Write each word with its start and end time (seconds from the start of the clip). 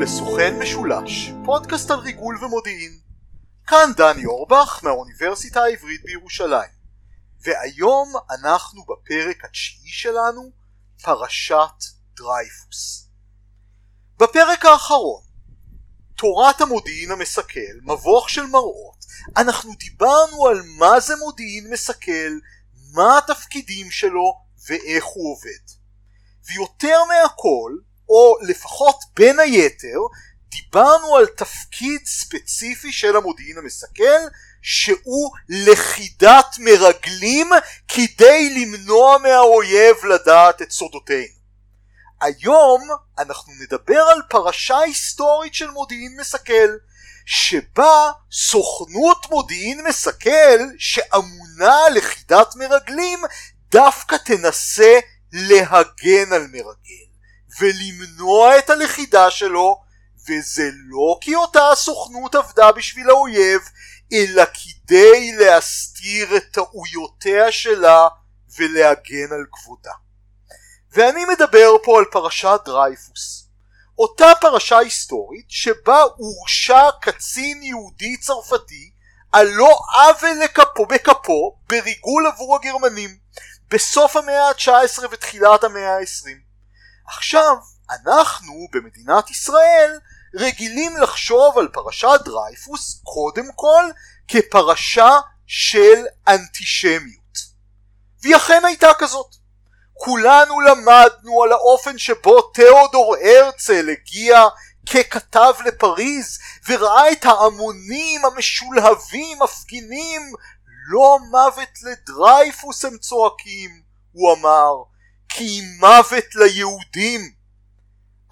לסוכן 0.00 0.58
משולש, 0.58 1.30
פודקאסט 1.44 1.90
על 1.90 1.98
ריגול 1.98 2.44
ומודיעין. 2.44 2.98
כאן 3.66 3.90
דני 3.96 4.26
אורבך 4.26 4.80
מהאוניברסיטה 4.82 5.62
העברית 5.62 6.02
בירושלים, 6.02 6.70
והיום 7.40 8.12
אנחנו 8.30 8.82
בפרק 8.84 9.44
התשיעי 9.44 9.92
שלנו, 9.92 10.50
פרשת 11.02 11.84
דרייפוס. 12.16 13.08
בפרק 14.18 14.64
האחרון, 14.64 15.22
תורת 16.16 16.60
המודיעין 16.60 17.10
המסכל, 17.10 17.74
מבוך 17.82 18.30
של 18.30 18.46
מראות, 18.46 19.04
אנחנו 19.36 19.72
דיברנו 19.74 20.46
על 20.46 20.62
מה 20.78 21.00
זה 21.00 21.16
מודיעין 21.16 21.72
מסכל, 21.72 22.32
מה 22.92 23.18
התפקידים 23.18 23.90
שלו 23.90 24.40
ואיך 24.68 25.04
הוא 25.04 25.32
עובד. 25.32 25.74
ויותר 26.46 26.98
מהכל, 27.08 27.89
או 28.10 28.36
לפחות 28.42 28.96
בין 29.16 29.40
היתר, 29.40 29.98
דיברנו 30.48 31.16
על 31.16 31.26
תפקיד 31.26 32.00
ספציפי 32.06 32.92
של 32.92 33.16
המודיעין 33.16 33.58
המסכל 33.58 34.20
שהוא 34.62 35.30
לכידת 35.48 36.56
מרגלים 36.58 37.50
כדי 37.88 38.54
למנוע 38.54 39.18
מהאויב 39.18 40.04
לדעת 40.04 40.62
את 40.62 40.70
סודותינו. 40.70 41.40
היום 42.20 42.80
אנחנו 43.18 43.52
נדבר 43.60 44.00
על 44.00 44.22
פרשה 44.28 44.78
היסטורית 44.78 45.54
של 45.54 45.70
מודיעין 45.70 46.16
מסכל 46.20 46.76
שבה 47.26 48.10
סוכנות 48.32 49.30
מודיעין 49.30 49.84
מסכל 49.84 50.58
שאמונה 50.78 51.86
על 51.86 51.94
לכידת 51.94 52.54
מרגלים 52.56 53.22
דווקא 53.70 54.16
תנסה 54.16 54.98
להגן 55.32 56.32
על 56.32 56.46
מרגל 56.52 57.09
ולמנוע 57.60 58.58
את 58.58 58.70
הלכידה 58.70 59.30
שלו 59.30 59.82
וזה 60.28 60.70
לא 60.88 61.18
כי 61.20 61.34
אותה 61.34 61.70
הסוכנות 61.70 62.34
עבדה 62.34 62.72
בשביל 62.72 63.10
האויב 63.10 63.60
אלא 64.12 64.42
כדי 64.44 65.32
להסתיר 65.32 66.36
את 66.36 66.44
טעויותיה 66.52 67.52
שלה 67.52 68.08
ולהגן 68.58 69.32
על 69.32 69.44
כבודה. 69.52 69.92
ואני 70.92 71.24
מדבר 71.24 71.76
פה 71.84 71.98
על 71.98 72.04
פרשת 72.12 72.60
דרייפוס 72.64 73.46
אותה 73.98 74.32
פרשה 74.40 74.78
היסטורית 74.78 75.46
שבה 75.48 76.02
הורשע 76.16 76.90
קצין 77.00 77.62
יהודי 77.62 78.16
צרפתי 78.16 78.90
על 79.32 79.46
לא 79.46 79.78
עוול 79.94 80.38
לכפו 80.44 80.86
בכפו 80.86 81.56
בריגול 81.68 82.26
עבור 82.26 82.56
הגרמנים 82.56 83.18
בסוף 83.70 84.16
המאה 84.16 84.48
ה-19 84.48 85.04
ותחילת 85.10 85.64
המאה 85.64 85.96
ה-20. 85.96 86.49
עכשיו, 87.16 87.56
אנחנו 87.90 88.68
במדינת 88.72 89.30
ישראל 89.30 89.98
רגילים 90.34 90.96
לחשוב 90.96 91.58
על 91.58 91.68
פרשת 91.68 92.20
דרייפוס 92.24 93.00
קודם 93.04 93.52
כל 93.54 93.84
כפרשה 94.28 95.10
של 95.46 96.04
אנטישמיות. 96.28 97.38
והיא 98.22 98.36
אכן 98.36 98.64
הייתה 98.64 98.90
כזאת. 98.98 99.34
כולנו 99.92 100.60
למדנו 100.60 101.42
על 101.42 101.52
האופן 101.52 101.98
שבו 101.98 102.42
תיאודור 102.42 103.16
הרצל 103.16 103.88
הגיע 103.90 104.44
ככתב 104.90 105.52
לפריז 105.66 106.38
וראה 106.68 107.12
את 107.12 107.24
ההמונים 107.24 108.24
המשולהבים 108.24 109.38
מפגינים 109.42 110.32
לא 110.88 111.18
מוות 111.30 111.68
לדרייפוס 111.82 112.84
הם 112.84 112.98
צועקים, 112.98 113.82
הוא 114.12 114.32
אמר, 114.32 114.72
כי 115.30 115.60
מוות 115.78 116.34
ליהודים. 116.34 117.32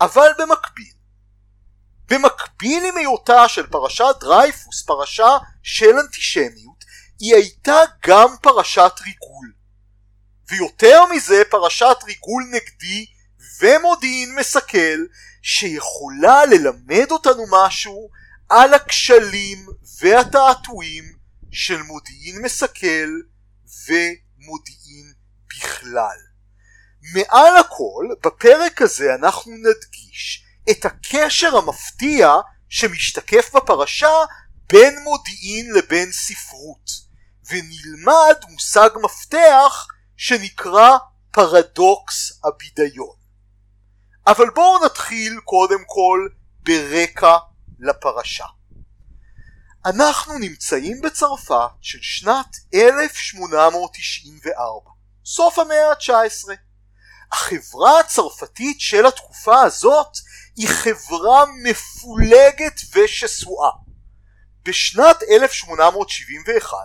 אבל 0.00 0.28
במקביל, 0.38 0.92
במקביל 2.08 2.84
עם 2.84 2.96
היותה 2.96 3.48
של 3.48 3.66
פרשת 3.66 4.14
דרייפוס 4.20 4.82
פרשה 4.82 5.36
של 5.62 5.98
אנטישמיות, 5.98 6.84
היא 7.20 7.34
הייתה 7.34 7.76
גם 8.06 8.28
פרשת 8.42 8.92
ריגול. 9.06 9.52
ויותר 10.50 11.06
מזה 11.06 11.42
פרשת 11.50 11.96
ריגול 12.06 12.44
נגדי 12.50 13.06
ומודיעין 13.60 14.34
מסכל 14.34 14.98
שיכולה 15.42 16.46
ללמד 16.46 17.10
אותנו 17.10 17.44
משהו 17.50 18.10
על 18.48 18.74
הכשלים 18.74 19.66
והתעתועים 20.00 21.04
של 21.50 21.82
מודיעין 21.82 22.42
מסכל 22.42 23.10
ומודיעין 23.88 25.12
בכלל. 25.48 26.27
מעל 27.14 27.56
הכל 27.56 28.06
בפרק 28.24 28.82
הזה 28.82 29.14
אנחנו 29.14 29.52
נדגיש 29.52 30.44
את 30.70 30.84
הקשר 30.84 31.56
המפתיע 31.56 32.34
שמשתקף 32.68 33.56
בפרשה 33.56 34.12
בין 34.72 34.98
מודיעין 35.04 35.74
לבין 35.74 36.12
ספרות 36.12 36.90
ונלמד 37.50 38.36
מושג 38.48 38.90
מפתח 39.02 39.86
שנקרא 40.16 40.98
פרדוקס 41.30 42.40
הבידיון. 42.44 43.16
אבל 44.26 44.50
בואו 44.50 44.84
נתחיל 44.84 45.40
קודם 45.44 45.84
כל 45.86 46.28
ברקע 46.62 47.36
לפרשה. 47.78 48.44
אנחנו 49.86 50.38
נמצאים 50.38 51.00
בצרפת 51.00 51.70
של 51.80 51.98
שנת 52.02 52.56
1894, 52.74 54.90
סוף 55.24 55.58
המאה 55.58 55.90
ה-19. 55.90 56.67
החברה 57.32 58.00
הצרפתית 58.00 58.80
של 58.80 59.06
התקופה 59.06 59.62
הזאת 59.62 60.18
היא 60.56 60.68
חברה 60.68 61.44
מפולגת 61.62 62.80
ושסועה. 62.94 63.70
בשנת 64.64 65.22
1871 65.22 66.76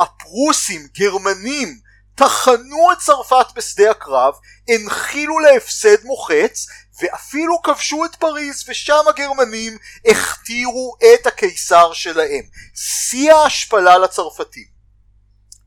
הפרוסים, 0.00 0.86
גרמנים, 0.98 1.80
טחנו 2.14 2.92
את 2.92 2.98
צרפת 2.98 3.46
בשדה 3.54 3.90
הקרב, 3.90 4.34
הנחילו 4.68 5.38
להפסד 5.38 6.04
מוחץ 6.04 6.66
ואפילו 7.02 7.62
כבשו 7.62 8.04
את 8.04 8.16
פריז 8.16 8.64
ושם 8.68 9.02
הגרמנים 9.08 9.78
הכתירו 10.06 10.96
את 11.14 11.26
הקיסר 11.26 11.92
שלהם. 11.92 12.44
שיא 12.74 13.32
ההשפלה 13.32 13.98
לצרפתים. 13.98 14.66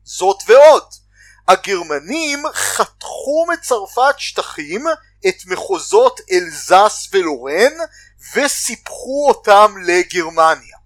זאת 0.04 0.42
ועוד, 0.46 0.84
הגרמנים 1.48 2.42
חתכו 2.54 3.46
מצרפת 3.52 4.14
שטחים 4.18 4.86
את 5.28 5.46
מחוזות 5.46 6.20
אלזס 6.32 7.08
ולורן 7.12 7.72
וסיפחו 8.34 9.28
אותם 9.28 9.74
לגרמניה. 9.86 10.76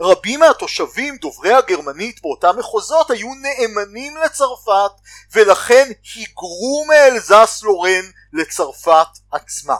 רבים 0.00 0.40
מהתושבים 0.40 1.16
דוברי 1.16 1.54
הגרמנית 1.54 2.22
באותם 2.22 2.58
מחוזות 2.58 3.10
היו 3.10 3.28
נאמנים 3.34 4.16
לצרפת 4.16 4.92
ולכן 5.32 5.90
היגרו 6.14 6.84
מאלזס 6.88 7.60
לורן 7.62 8.04
לצרפת 8.32 9.08
עצמה. 9.32 9.76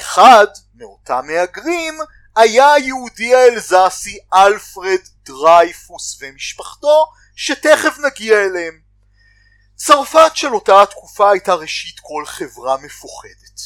אחד 0.00 0.46
מאותם 0.74 1.26
מהגרים 1.26 1.98
היה 2.36 2.72
היהודי 2.72 3.34
האלזסי 3.34 4.18
אלפרד 4.34 5.00
דרייפוס 5.24 6.18
ומשפחתו 6.20 7.06
שתכף 7.36 7.98
נגיע 7.98 8.44
אליהם. 8.44 8.89
צרפת 9.86 10.30
של 10.34 10.54
אותה 10.54 10.82
התקופה 10.82 11.30
הייתה 11.30 11.54
ראשית 11.54 12.00
כל 12.00 12.24
חברה 12.26 12.76
מפוחדת. 12.76 13.60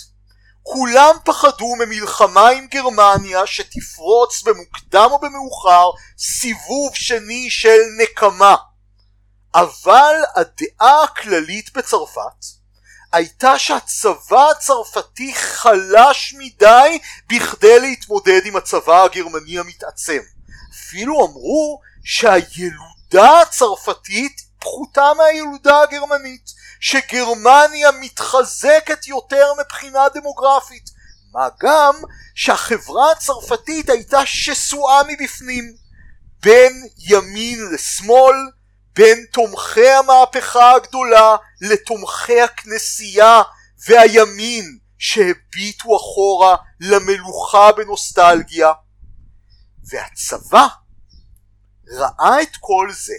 כולם 0.63 1.15
פחדו 1.25 1.77
ממלחמה 1.77 2.49
עם 2.49 2.67
גרמניה 2.67 3.47
שתפרוץ 3.47 4.43
במוקדם 4.43 5.09
או 5.11 5.19
במאוחר 5.19 5.91
סיבוב 6.19 6.95
שני 6.95 7.51
של 7.51 7.78
נקמה. 8.03 8.57
אבל 9.55 10.15
הדעה 10.37 11.05
הכללית 11.05 11.77
בצרפת 11.77 12.45
הייתה 13.13 13.59
שהצבא 13.59 14.51
הצרפתי 14.51 15.34
חלש 15.34 16.34
מדי 16.39 16.99
בכדי 17.27 17.81
להתמודד 17.81 18.41
עם 18.45 18.57
הצבא 18.57 19.03
הגרמני 19.03 19.59
המתעצם. 19.59 20.21
אפילו 20.75 21.27
אמרו 21.27 21.81
שהילודה 22.05 23.41
הצרפתית 23.41 24.44
פחותה 24.65 25.13
מהילודה 25.16 25.81
הגרמנית, 25.83 26.51
שגרמניה 26.81 27.91
מתחזקת 28.01 29.07
יותר 29.07 29.47
מבחינה 29.61 30.09
דמוגרפית, 30.15 30.91
מה 31.33 31.49
גם 31.61 31.95
שהחברה 32.34 33.13
הצרפתית 33.13 33.91
הייתה 33.91 34.27
שסועה 34.27 35.03
מבפנים, 35.09 35.77
בין 36.43 36.89
ימין 36.99 37.59
לשמאל, 37.75 38.37
בין 38.95 39.27
תומכי 39.33 39.91
המהפכה 39.91 40.75
הגדולה 40.75 41.37
לתומכי 41.60 42.41
הכנסייה 42.41 43.43
והימין 43.89 44.78
שהביטו 44.99 45.97
אחורה 45.97 46.57
למלוכה 46.81 47.72
בנוסטלגיה. 47.72 48.72
והצבא 49.91 50.67
ראה 51.89 52.43
את 52.43 52.57
כל 52.60 52.89
זה 52.93 53.15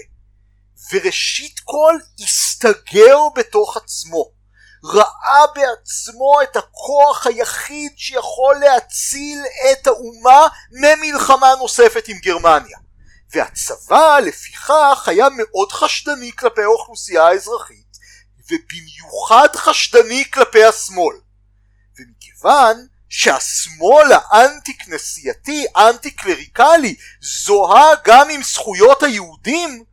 וראשית 0.92 1.60
כל 1.64 1.94
הסתגר 2.20 3.18
בתוך 3.36 3.78
עצמו. 3.78 4.32
ראה 4.84 5.46
בעצמו 5.56 6.42
את 6.44 6.56
הכוח 6.56 7.28
היחיד 7.28 7.92
שיכול 7.98 8.56
להציל 8.56 9.44
את 9.72 9.88
האומה 9.88 10.48
ממלחמה 10.72 11.56
נוספת 11.60 12.08
עם 12.08 12.18
גרמניה. 12.18 12.78
והצבא 13.34 14.20
לפיכך 14.20 15.04
היה 15.08 15.28
מאוד 15.38 15.72
חשדני 15.72 16.32
כלפי 16.32 16.64
האוכלוסייה 16.64 17.24
האזרחית 17.28 17.98
ובמיוחד 18.52 19.48
חשדני 19.56 20.24
כלפי 20.34 20.64
השמאל. 20.64 21.16
ומכיוון 22.00 22.88
שהשמאל 23.10 24.12
האנטי 24.12 24.78
כנסייתי 24.78 25.66
אנטי 25.78 26.12
קלריקלי 26.12 26.96
זוהה 27.22 27.90
גם 28.06 28.30
עם 28.30 28.44
זכויות 28.44 29.04
היהודים 29.04 29.84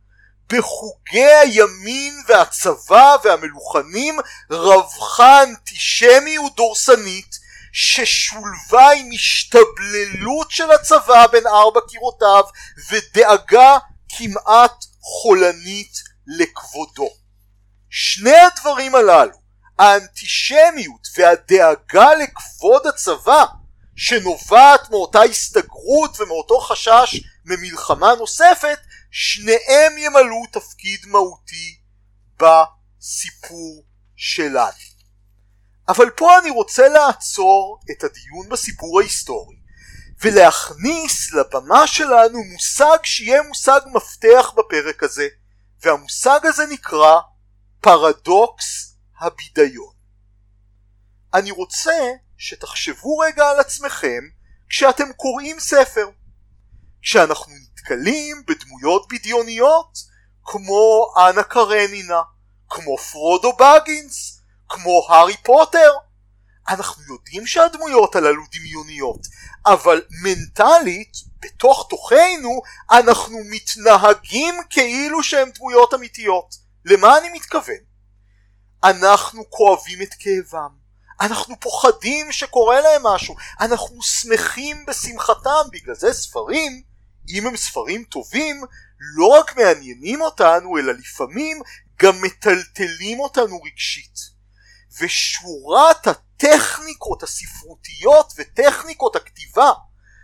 בחוגי 0.49 1.25
הימין 1.25 2.23
והצבא 2.27 3.15
והמלוכנים 3.23 4.19
רווחה 4.49 5.43
אנטישמיות 5.43 6.55
דורסנית 6.55 7.43
ששולבה 7.73 8.91
עם 8.91 9.09
השתבללות 9.13 10.51
של 10.51 10.71
הצבא 10.71 11.27
בין 11.27 11.47
ארבע 11.47 11.79
קירותיו 11.87 12.43
ודאגה 12.91 13.77
כמעט 14.17 14.85
חולנית 15.01 15.93
לכבודו. 16.27 17.09
שני 17.89 18.37
הדברים 18.37 18.95
הללו, 18.95 19.37
האנטישמיות 19.79 21.07
והדאגה 21.17 22.13
לכבוד 22.13 22.87
הצבא 22.87 23.45
שנובעת 23.95 24.89
מאותה 24.89 25.21
הסתגרות 25.21 26.19
ומאותו 26.19 26.59
חשש 26.59 27.21
ממלחמה 27.45 28.15
נוספת, 28.15 28.77
שניהם 29.15 29.97
ימלאו 29.97 30.45
תפקיד 30.51 30.99
מהותי 31.05 31.77
בסיפור 32.39 33.85
שלנו. 34.15 34.83
אבל 35.87 36.09
פה 36.09 36.39
אני 36.39 36.49
רוצה 36.49 36.87
לעצור 36.87 37.79
את 37.91 38.03
הדיון 38.03 38.49
בסיפור 38.49 38.99
ההיסטורי 38.99 39.55
ולהכניס 40.21 41.33
לבמה 41.33 41.87
שלנו 41.87 42.43
מושג 42.43 42.97
שיהיה 43.03 43.41
מושג 43.47 43.81
מפתח 43.93 44.53
בפרק 44.57 45.03
הזה 45.03 45.27
והמושג 45.83 46.39
הזה 46.43 46.63
נקרא 46.65 47.19
פרדוקס 47.81 48.95
הבידיון. 49.19 49.93
אני 51.33 51.51
רוצה 51.51 51.93
שתחשבו 52.37 53.17
רגע 53.17 53.49
על 53.49 53.59
עצמכם 53.59 54.23
כשאתם 54.69 55.13
קוראים 55.13 55.59
ספר. 55.59 56.09
כשאנחנו 57.01 57.53
נתקלים 57.83 58.43
בדמויות 58.47 59.07
בדיוניות 59.13 59.97
כמו 60.43 61.13
אנה 61.17 61.43
קרנינה, 61.43 62.21
כמו 62.69 62.97
פרודו 62.97 63.53
בגינס, 63.53 64.41
כמו 64.69 65.05
הארי 65.09 65.37
פוטר. 65.43 65.91
אנחנו 66.69 67.03
יודעים 67.13 67.47
שהדמויות 67.47 68.15
הללו 68.15 68.43
דמיוניות, 68.51 69.19
אבל 69.65 70.01
מנטלית, 70.23 71.13
בתוך 71.41 71.87
תוכנו, 71.89 72.61
אנחנו 72.91 73.37
מתנהגים 73.49 74.55
כאילו 74.69 75.23
שהן 75.23 75.51
דמויות 75.51 75.93
אמיתיות. 75.93 76.55
למה 76.85 77.17
אני 77.17 77.29
מתכוון? 77.29 77.83
אנחנו 78.83 79.43
כואבים 79.49 80.01
את 80.01 80.13
כאבם, 80.19 80.69
אנחנו 81.21 81.59
פוחדים 81.59 82.31
שקורה 82.31 82.81
להם 82.81 83.03
משהו, 83.03 83.35
אנחנו 83.59 84.01
שמחים 84.01 84.85
בשמחתם, 84.87 85.69
בגלל 85.71 85.95
זה 85.95 86.13
ספרים, 86.13 86.92
אם 87.29 87.47
הם 87.47 87.57
ספרים 87.57 88.03
טובים, 88.03 88.61
לא 89.15 89.25
רק 89.25 89.57
מעניינים 89.57 90.21
אותנו, 90.21 90.77
אלא 90.77 90.93
לפעמים 90.93 91.61
גם 92.01 92.21
מטלטלים 92.21 93.19
אותנו 93.19 93.61
רגשית. 93.61 94.33
ושורת 95.01 96.07
הטכניקות 96.07 97.23
הספרותיות 97.23 98.33
וטכניקות 98.37 99.15
הכתיבה 99.15 99.71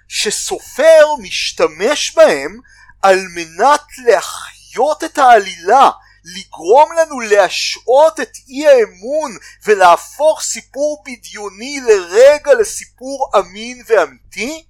שסופר 0.07 1.05
משתמש 1.21 2.15
בהם 2.15 2.59
על 3.01 3.19
מנת 3.35 3.83
להחיות 4.05 5.03
את 5.03 5.17
העלילה, 5.17 5.89
לגרום 6.23 6.89
לנו 6.93 7.19
להשעות 7.19 8.19
את 8.19 8.31
אי 8.47 8.67
האמון 8.67 9.37
ולהפוך 9.65 10.41
סיפור 10.41 11.03
בדיוני 11.05 11.79
לרגע 11.79 12.53
לסיפור 12.53 13.31
אמין 13.39 13.83
ואמיתי 13.87 14.65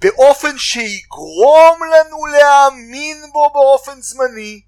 באופן 0.00 0.58
שיגרום 0.58 1.80
לנו 1.82 2.26
להאמין 2.26 3.32
בו 3.32 3.50
באופן 3.54 4.02
זמני. 4.02 4.62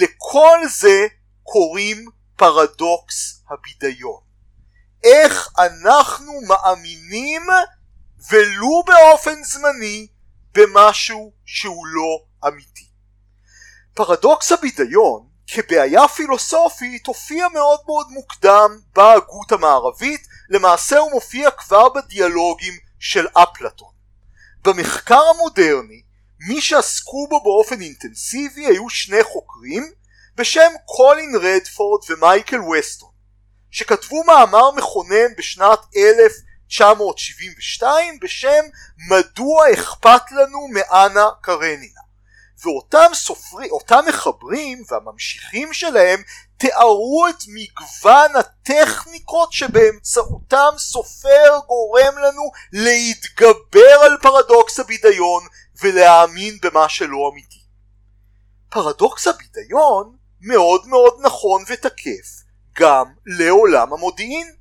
לכל 0.00 0.58
זה 0.68 1.06
קוראים 1.42 2.06
פרדוקס 2.36 3.42
הבידיון. 3.50 4.20
איך 5.04 5.48
אנחנו 5.58 6.32
מאמינים 6.48 7.42
ולו 8.30 8.82
באופן 8.86 9.44
זמני 9.44 10.06
במשהו 10.54 11.32
שהוא 11.44 11.86
לא 11.86 12.48
אמיתי. 12.48 12.86
פרדוקס 13.94 14.52
הבידיון 14.52 15.28
כבעיה 15.46 16.08
פילוסופית 16.08 17.06
הופיע 17.06 17.48
מאוד 17.48 17.80
מאוד 17.86 18.06
מוקדם 18.10 18.78
בהגות 18.94 19.52
המערבית, 19.52 20.26
למעשה 20.48 20.98
הוא 20.98 21.10
מופיע 21.10 21.50
כבר 21.50 21.88
בדיאלוגים 21.88 22.74
של 22.98 23.26
אפלטון. 23.32 23.95
במחקר 24.66 25.22
המודרני 25.34 26.02
מי 26.40 26.60
שעסקו 26.60 27.28
בו 27.28 27.42
באופן 27.42 27.80
אינטנסיבי 27.80 28.66
היו 28.66 28.90
שני 28.90 29.22
חוקרים 29.22 29.92
בשם 30.34 30.72
קולין 30.84 31.32
רדפורד 31.42 32.00
ומייקל 32.10 32.60
וסטון 32.60 33.10
שכתבו 33.70 34.24
מאמר 34.24 34.70
מכונן 34.70 35.34
בשנת 35.38 35.78
1972 35.96 38.20
בשם 38.20 38.64
מדוע 39.10 39.72
אכפת 39.72 40.32
לנו 40.32 40.68
מאנה 40.68 41.26
קרנינה? 41.42 42.00
ואותם 42.64 43.10
סופרים, 43.14 43.70
אותם 43.70 44.04
מחברים 44.08 44.82
והממשיכים 44.90 45.72
שלהם 45.72 46.22
תיארו 46.56 47.26
את 47.30 47.42
מגוון 47.48 48.36
הטכניקות 48.36 49.52
שבאמצעותם 49.52 50.70
סופר 50.78 51.58
גורם 51.66 52.18
לנו 52.18 52.50
להתגבר 52.72 53.98
על 54.04 54.16
פרדוקס 54.22 54.80
הבידיון 54.80 55.46
ולהאמין 55.82 56.58
במה 56.62 56.88
שלא 56.88 57.30
אמיתי. 57.32 57.60
פרדוקס 58.70 59.26
הבידיון 59.26 60.16
מאוד 60.40 60.86
מאוד 60.86 61.18
נכון 61.22 61.64
ותקף 61.68 62.42
גם 62.72 63.12
לעולם 63.26 63.92
המודיעין. 63.92 64.56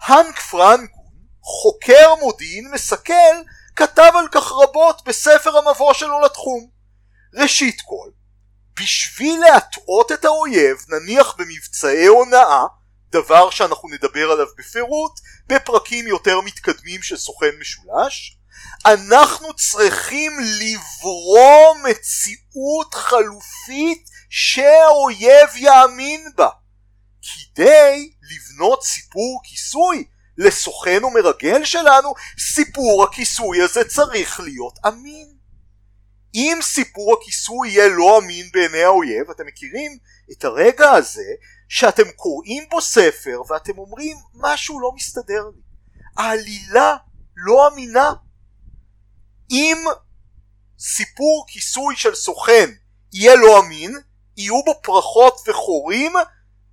האנק 0.00 0.38
פרנקון, 0.38 1.04
חוקר 1.42 2.14
מודיעין 2.20 2.70
מסכל, 2.70 3.34
כתב 3.76 4.12
על 4.14 4.28
כך 4.32 4.52
רבות 4.52 5.02
בספר 5.04 5.58
המבוא 5.58 5.92
שלו 5.92 6.20
לתחום. 6.20 6.66
ראשית 7.34 7.80
כל, 7.80 8.10
בשביל 8.80 9.40
להטעות 9.40 10.12
את 10.12 10.24
האויב, 10.24 10.84
נניח 10.88 11.34
במבצעי 11.38 12.06
הונאה, 12.06 12.64
דבר 13.10 13.50
שאנחנו 13.50 13.88
נדבר 13.88 14.30
עליו 14.30 14.46
בפירוט 14.58 15.20
בפרקים 15.46 16.06
יותר 16.06 16.40
מתקדמים 16.40 17.02
של 17.02 17.16
סוכן 17.16 17.50
משולש, 17.60 18.36
אנחנו 18.86 19.54
צריכים 19.54 20.32
לברוא 20.60 21.74
מציאות 21.84 22.94
חלופית 22.94 24.08
שהאויב 24.30 25.56
יאמין 25.56 26.30
בה 26.36 26.48
כדי 27.22 28.12
לבנות 28.22 28.82
סיפור 28.82 29.40
כיסוי 29.44 30.04
לסוכן 30.38 31.04
ומרגל 31.04 31.64
שלנו 31.64 32.14
סיפור 32.38 33.04
הכיסוי 33.04 33.62
הזה 33.62 33.88
צריך 33.88 34.40
להיות 34.40 34.78
אמין 34.86 35.33
אם 36.34 36.58
סיפור 36.62 37.16
הכיסוי 37.20 37.68
יהיה 37.68 37.88
לא 37.88 38.18
אמין 38.18 38.46
בעיני 38.52 38.82
האויב 38.82 39.30
אתם 39.30 39.46
מכירים 39.46 39.98
את 40.32 40.44
הרגע 40.44 40.90
הזה 40.90 41.32
שאתם 41.68 42.10
קוראים 42.16 42.64
בו 42.70 42.80
ספר 42.80 43.42
ואתם 43.48 43.78
אומרים 43.78 44.16
משהו 44.34 44.80
לא 44.80 44.92
מסתדר 44.96 45.42
לי. 45.54 45.62
העלילה 46.16 46.96
לא 47.36 47.68
אמינה. 47.68 48.12
אם 49.50 49.84
סיפור 50.78 51.44
כיסוי 51.48 51.96
של 51.96 52.14
סוכן 52.14 52.70
יהיה 53.12 53.34
לא 53.34 53.60
אמין 53.60 53.96
יהיו 54.36 54.62
בו 54.64 54.80
פרחות 54.82 55.48
וחורים 55.48 56.12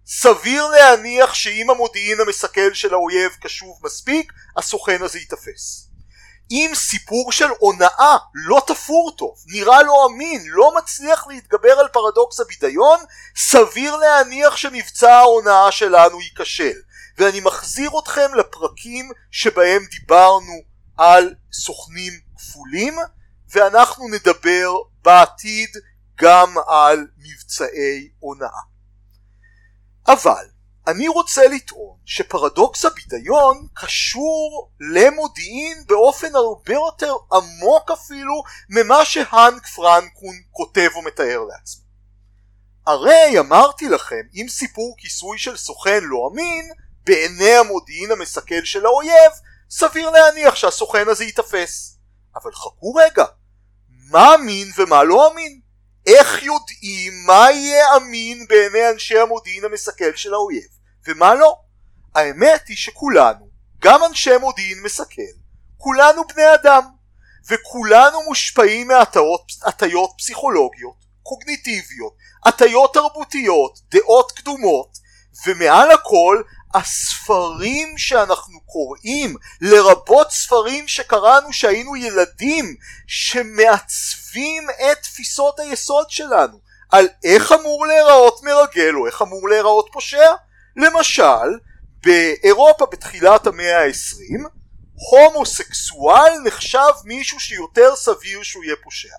סביר 0.05 0.67
להניח 0.67 1.33
שאם 1.33 1.69
המודיעין 1.69 2.17
המסכל 2.19 2.73
של 2.73 2.93
האויב 2.93 3.31
קשוב 3.41 3.79
מספיק 3.83 4.33
הסוכן 4.57 5.01
הזה 5.01 5.19
ייתפס 5.19 5.90
אם 6.51 6.71
סיפור 6.75 7.31
של 7.31 7.49
הונאה 7.59 8.17
לא 8.33 8.61
תפור 8.67 9.11
טוב, 9.17 9.35
נראה 9.47 9.83
לא 9.83 10.07
אמין, 10.09 10.43
לא 10.47 10.75
מצליח 10.77 11.27
להתגבר 11.27 11.71
על 11.79 11.87
פרדוקס 11.87 12.39
הבידיון, 12.39 12.99
סביר 13.35 13.95
להניח 13.95 14.57
שמבצע 14.57 15.13
ההונאה 15.13 15.71
שלנו 15.71 16.21
ייכשל. 16.21 16.77
ואני 17.17 17.39
מחזיר 17.39 17.91
אתכם 18.03 18.33
לפרקים 18.35 19.11
שבהם 19.31 19.85
דיברנו 19.91 20.53
על 20.97 21.33
סוכנים 21.53 22.13
כפולים, 22.35 22.95
ואנחנו 23.49 24.07
נדבר 24.07 24.71
בעתיד 25.01 25.69
גם 26.15 26.55
על 26.67 27.07
מבצעי 27.17 28.09
הונאה. 28.19 28.59
אבל 30.07 30.45
אני 30.87 31.07
רוצה 31.07 31.47
לטעון 31.47 31.97
שפרדוקס 32.05 32.85
הבידיון 32.85 33.67
קשור 33.73 34.71
למודיעין 34.79 35.83
באופן 35.87 36.35
הרבה 36.35 36.73
יותר 36.73 37.13
עמוק 37.33 37.91
אפילו 37.91 38.43
ממה 38.69 39.05
שהאנק 39.05 39.67
פרנקון 39.67 40.35
כותב 40.51 40.89
ומתאר 40.97 41.39
לעצמו. 41.49 41.83
הרי 42.87 43.39
אמרתי 43.39 43.89
לכם 43.89 44.21
אם 44.33 44.45
סיפור 44.49 44.95
כיסוי 44.97 45.37
של 45.37 45.57
סוכן 45.57 45.99
לא 46.03 46.29
אמין 46.33 46.71
בעיני 47.05 47.55
המודיעין 47.55 48.11
המסכל 48.11 48.65
של 48.65 48.85
האויב 48.85 49.31
סביר 49.69 50.09
להניח 50.09 50.55
שהסוכן 50.55 51.07
הזה 51.07 51.23
ייתפס. 51.23 51.97
אבל 52.35 52.51
חכו 52.53 52.93
רגע, 52.93 53.25
מה 53.89 54.35
אמין 54.35 54.67
ומה 54.77 55.03
לא 55.03 55.31
אמין? 55.31 55.60
איך 56.11 56.43
יודעים 56.43 57.25
מה 57.25 57.51
יהיה 57.51 57.95
אמין 57.95 58.45
בעיני 58.49 58.89
אנשי 58.89 59.17
המודיעין 59.19 59.65
המסכל 59.65 60.15
של 60.15 60.33
האויב 60.33 60.67
ומה 61.07 61.35
לא? 61.35 61.55
האמת 62.15 62.67
היא 62.67 62.77
שכולנו, 62.77 63.49
גם 63.79 64.03
אנשי 64.03 64.37
מודיעין 64.37 64.81
מסכל, 64.83 65.21
כולנו 65.77 66.21
בני 66.27 66.53
אדם 66.53 66.83
וכולנו 67.49 68.23
מושפעים 68.23 68.87
מהטיות 68.87 70.11
פסיכולוגיות, 70.17 70.95
קוגניטיביות, 71.23 72.15
הטיות 72.45 72.93
תרבותיות, 72.93 73.79
דעות 73.91 74.31
קדומות 74.31 74.97
ומעל 75.47 75.91
הכל 75.91 76.41
הספרים 76.73 77.97
שאנחנו 77.97 78.59
קוראים, 78.65 79.35
לרבות 79.61 80.31
ספרים 80.31 80.87
שקראנו 80.87 81.53
שהיינו 81.53 81.95
ילדים, 81.95 82.75
שמעצבים 83.07 84.20
את 84.91 84.97
תפיסות 85.01 85.59
היסוד 85.59 86.09
שלנו, 86.09 86.59
על 86.91 87.07
איך 87.23 87.51
אמור 87.51 87.85
להיראות 87.85 88.43
מרגל 88.43 88.95
או 88.95 89.07
איך 89.07 89.21
אמור 89.21 89.49
להיראות 89.49 89.89
פושע. 89.91 90.31
למשל, 90.75 91.59
באירופה 92.03 92.85
בתחילת 92.85 93.47
המאה 93.47 93.79
העשרים, 93.79 94.45
הומוסקסואל 95.09 96.33
נחשב 96.43 96.91
מישהו 97.03 97.39
שיותר 97.39 97.95
סביר 97.95 98.43
שהוא 98.43 98.63
יהיה 98.63 98.75
פושע. 98.83 99.15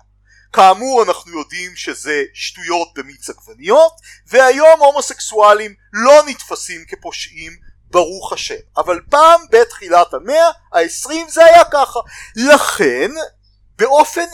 כאמור 0.53 1.03
אנחנו 1.03 1.39
יודעים 1.39 1.75
שזה 1.75 2.23
שטויות 2.33 2.87
במיץ 2.95 3.29
עגבניות 3.29 3.93
והיום 4.27 4.79
הומוסקסואלים 4.79 5.73
לא 5.93 6.23
נתפסים 6.25 6.85
כפושעים 6.87 7.51
ברוך 7.89 8.33
השם 8.33 8.55
אבל 8.77 8.99
פעם 9.09 9.41
בתחילת 9.51 10.13
המאה 10.13 10.49
העשרים 10.73 11.29
זה 11.29 11.45
היה 11.45 11.63
ככה 11.71 11.99
לכן 12.35 13.11
באופן 13.75 14.25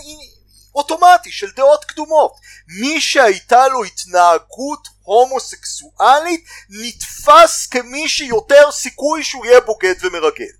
אוטומטי 0.75 1.31
של 1.31 1.51
דעות 1.55 1.85
קדומות. 1.85 2.33
מי 2.67 3.01
שהייתה 3.01 3.67
לו 3.67 3.83
התנהגות 3.83 4.87
הומוסקסואלית 5.03 6.45
נתפס 6.69 7.67
כמי 7.67 8.09
שיותר 8.09 8.71
סיכוי 8.71 9.23
שהוא 9.23 9.45
יהיה 9.45 9.61
בוגד 9.61 9.95
ומרגל. 10.01 10.53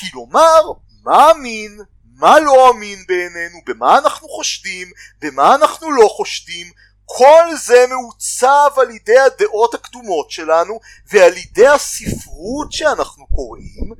כלומר 0.00 0.60
מאמין 1.04 1.80
מה 2.20 2.40
לא 2.40 2.70
אמין 2.70 3.04
בעינינו, 3.08 3.58
במה 3.66 3.98
אנחנו 3.98 4.28
חושדים, 4.28 4.90
במה 5.20 5.54
אנחנו 5.54 5.90
לא 5.90 6.08
חושדים, 6.08 6.70
כל 7.04 7.56
זה 7.56 7.86
מעוצב 7.88 8.70
על 8.76 8.90
ידי 8.90 9.18
הדעות 9.18 9.74
הקדומות 9.74 10.30
שלנו 10.30 10.80
ועל 11.12 11.36
ידי 11.36 11.66
הספרות 11.66 12.72
שאנחנו 12.72 13.26
קוראים 13.26 13.92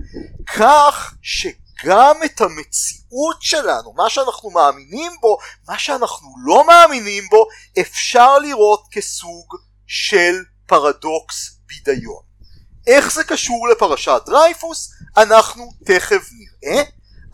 כך 0.56 1.14
שגם 1.80 2.16
את 2.24 2.40
המציאות 2.40 3.42
שלנו, 3.42 3.92
מה 3.92 4.10
שאנחנו 4.10 4.50
מאמינים 4.50 5.12
בו, 5.20 5.38
מה 5.68 5.78
שאנחנו 5.78 6.34
לא 6.44 6.66
מאמינים 6.66 7.28
בו, 7.30 7.46
אפשר 7.80 8.38
לראות 8.38 8.88
כסוג 8.90 9.56
של 9.86 10.44
פרדוקס 10.66 11.58
בידיון. 11.66 12.22
איך 12.86 13.12
זה 13.12 13.24
קשור 13.24 13.68
לפרשת 13.68 14.22
דרייפוס? 14.26 14.92
אנחנו 15.16 15.72
תכף 15.84 16.28
נראה. 16.32 16.82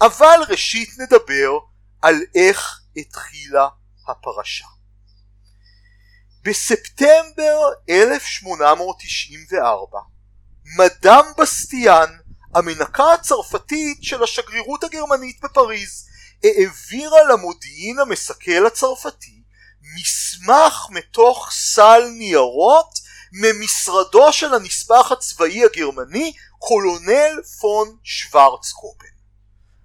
אבל 0.00 0.40
ראשית 0.48 0.90
נדבר 0.98 1.58
על 2.02 2.22
איך 2.34 2.80
התחילה 2.96 3.68
הפרשה. 4.08 4.64
בספטמבר 6.44 7.60
1894 7.88 9.98
מדאם 10.78 11.24
בסטיאן 11.38 12.16
המנקה 12.56 13.12
הצרפתית 13.12 13.98
של 14.02 14.22
השגרירות 14.22 14.84
הגרמנית 14.84 15.40
בפריז 15.42 16.06
העבירה 16.44 17.24
למודיעין 17.24 17.98
המסכל 17.98 18.66
הצרפתי 18.66 19.42
מסמך 19.94 20.86
מתוך 20.90 21.48
סל 21.52 22.08
ניירות 22.18 22.98
ממשרדו 23.32 24.32
של 24.32 24.54
הנספח 24.54 25.12
הצבאי 25.12 25.64
הגרמני 25.64 26.32
קולונל 26.58 27.42
פון 27.60 27.96
שוורצקופן 28.04 29.06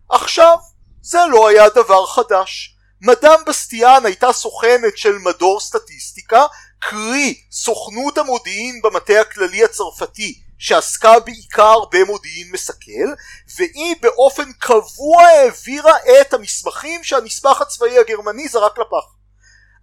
עכשיו, 0.09 0.57
זה 1.01 1.19
לא 1.31 1.47
היה 1.47 1.69
דבר 1.69 2.05
חדש. 2.05 2.75
מדאם 3.01 3.45
בסטיאן 3.47 4.05
הייתה 4.05 4.33
סוכנת 4.33 4.97
של 4.97 5.17
מדור 5.17 5.59
סטטיסטיקה, 5.59 6.45
קרי 6.79 7.41
סוכנות 7.51 8.17
המודיעין 8.17 8.81
במטה 8.81 9.21
הכללי 9.21 9.63
הצרפתי 9.63 10.41
שעסקה 10.61 11.19
בעיקר 11.19 11.79
במודיעין 11.91 12.51
מסכל, 12.51 13.13
והיא 13.57 13.95
באופן 14.01 14.51
קבוע 14.53 15.23
העבירה 15.23 15.93
את 16.21 16.33
המסמכים 16.33 17.03
שהנספח 17.03 17.61
הצבאי 17.61 17.99
הגרמני 17.99 18.47
זרק 18.47 18.79
לפח. 18.79 19.05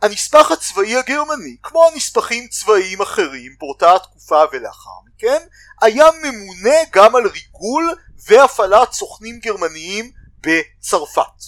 הנספח 0.03 0.51
הצבאי 0.51 0.97
הגרמני, 0.97 1.57
כמו 1.63 1.85
נספחים 1.95 2.49
צבאיים 2.49 3.01
אחרים 3.01 3.57
באותה 3.59 3.95
התקופה 3.95 4.43
ולאחר 4.53 4.91
מכן, 5.07 5.47
היה 5.83 6.07
ממונה 6.23 6.77
גם 6.93 7.17
על 7.17 7.27
ריגול 7.27 7.95
והפעלת 8.29 8.93
סוכנים 8.93 9.39
גרמניים 9.39 10.13
בצרפת. 10.41 11.43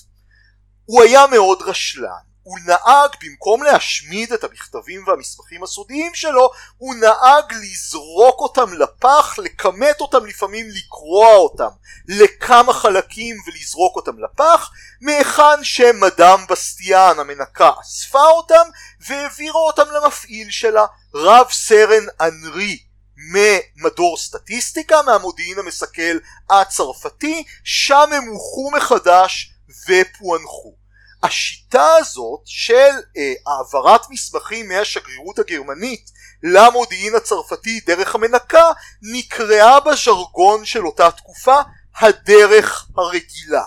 הוא 0.85 1.03
היה 1.03 1.27
מאוד 1.27 1.63
רשלן, 1.63 2.30
הוא 2.43 2.59
נהג 2.67 3.11
במקום 3.23 3.63
להשמיד 3.63 4.33
את 4.33 4.45
המכתבים 4.45 5.05
והמסמכים 5.07 5.63
הסודיים 5.63 6.15
שלו, 6.15 6.51
הוא 6.79 6.95
נהג 6.95 7.53
לזרוק 7.63 8.41
אותם 8.41 8.73
לפח, 8.73 9.39
לכמת 9.39 10.01
אותם 10.01 10.27
לפעמים 10.27 10.67
לקרוע 10.71 11.35
אותם 11.35 11.69
לכמה 12.09 12.73
חלקים 12.73 13.37
ולזרוק 13.47 13.97
אותם 13.97 14.19
לפח, 14.19 14.71
מהיכן 15.01 15.65
שמדאם 15.65 16.47
בסטיאן 16.47 17.19
המנקה 17.19 17.71
אספה 17.81 18.27
אותם 18.27 18.65
והעבירה 19.01 19.61
אותם 19.61 19.91
למפעיל 19.93 20.51
שלה, 20.51 20.87
רב 21.15 21.47
סרן 21.51 22.07
אנרי 22.21 22.79
ממדור 23.17 24.17
סטטיסטיקה 24.19 25.03
מהמודיעין 25.03 25.59
המסכל 25.59 26.19
הצרפתי 26.51 27.45
שם 27.65 28.13
הם 28.13 28.29
הוכו 28.29 28.71
מחדש 28.71 29.55
ופוענחו. 29.89 30.80
השיטה 31.23 31.95
הזאת 31.99 32.41
של 32.45 32.91
אה, 33.17 33.33
העברת 33.47 34.11
מסמכים 34.11 34.69
מהשגרירות 34.69 35.39
הגרמנית 35.39 36.11
למודיעין 36.43 37.15
הצרפתי 37.15 37.81
דרך 37.81 38.15
המנקה 38.15 38.65
נקראה 39.03 39.81
בז'רגון 39.81 40.65
של 40.65 40.87
אותה 40.87 41.11
תקופה 41.11 41.61
הדרך 42.01 42.89
הרגילה. 42.97 43.65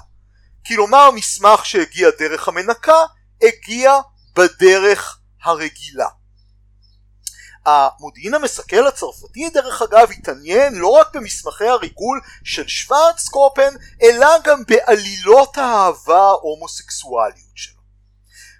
כלומר 0.68 1.12
מסמך 1.12 1.66
שהגיע 1.66 2.10
דרך 2.20 2.48
המנקה 2.48 2.98
הגיע 3.42 4.00
בדרך 4.36 5.18
הרגילה. 5.44 6.08
המודיעין 7.66 8.34
המסכל 8.34 8.88
הצרפתי 8.88 9.50
דרך 9.50 9.82
אגב 9.82 10.12
התעניין 10.12 10.76
לא 10.76 10.88
רק 10.88 11.16
במסמכי 11.16 11.68
הריגול 11.68 12.22
של 12.44 12.68
שוורצקופן 12.68 13.76
אלא 14.02 14.28
גם 14.44 14.64
בעלילות 14.68 15.58
האהבה 15.58 16.20
ההומוסקסואליות 16.20 17.38
שלו. 17.38 17.43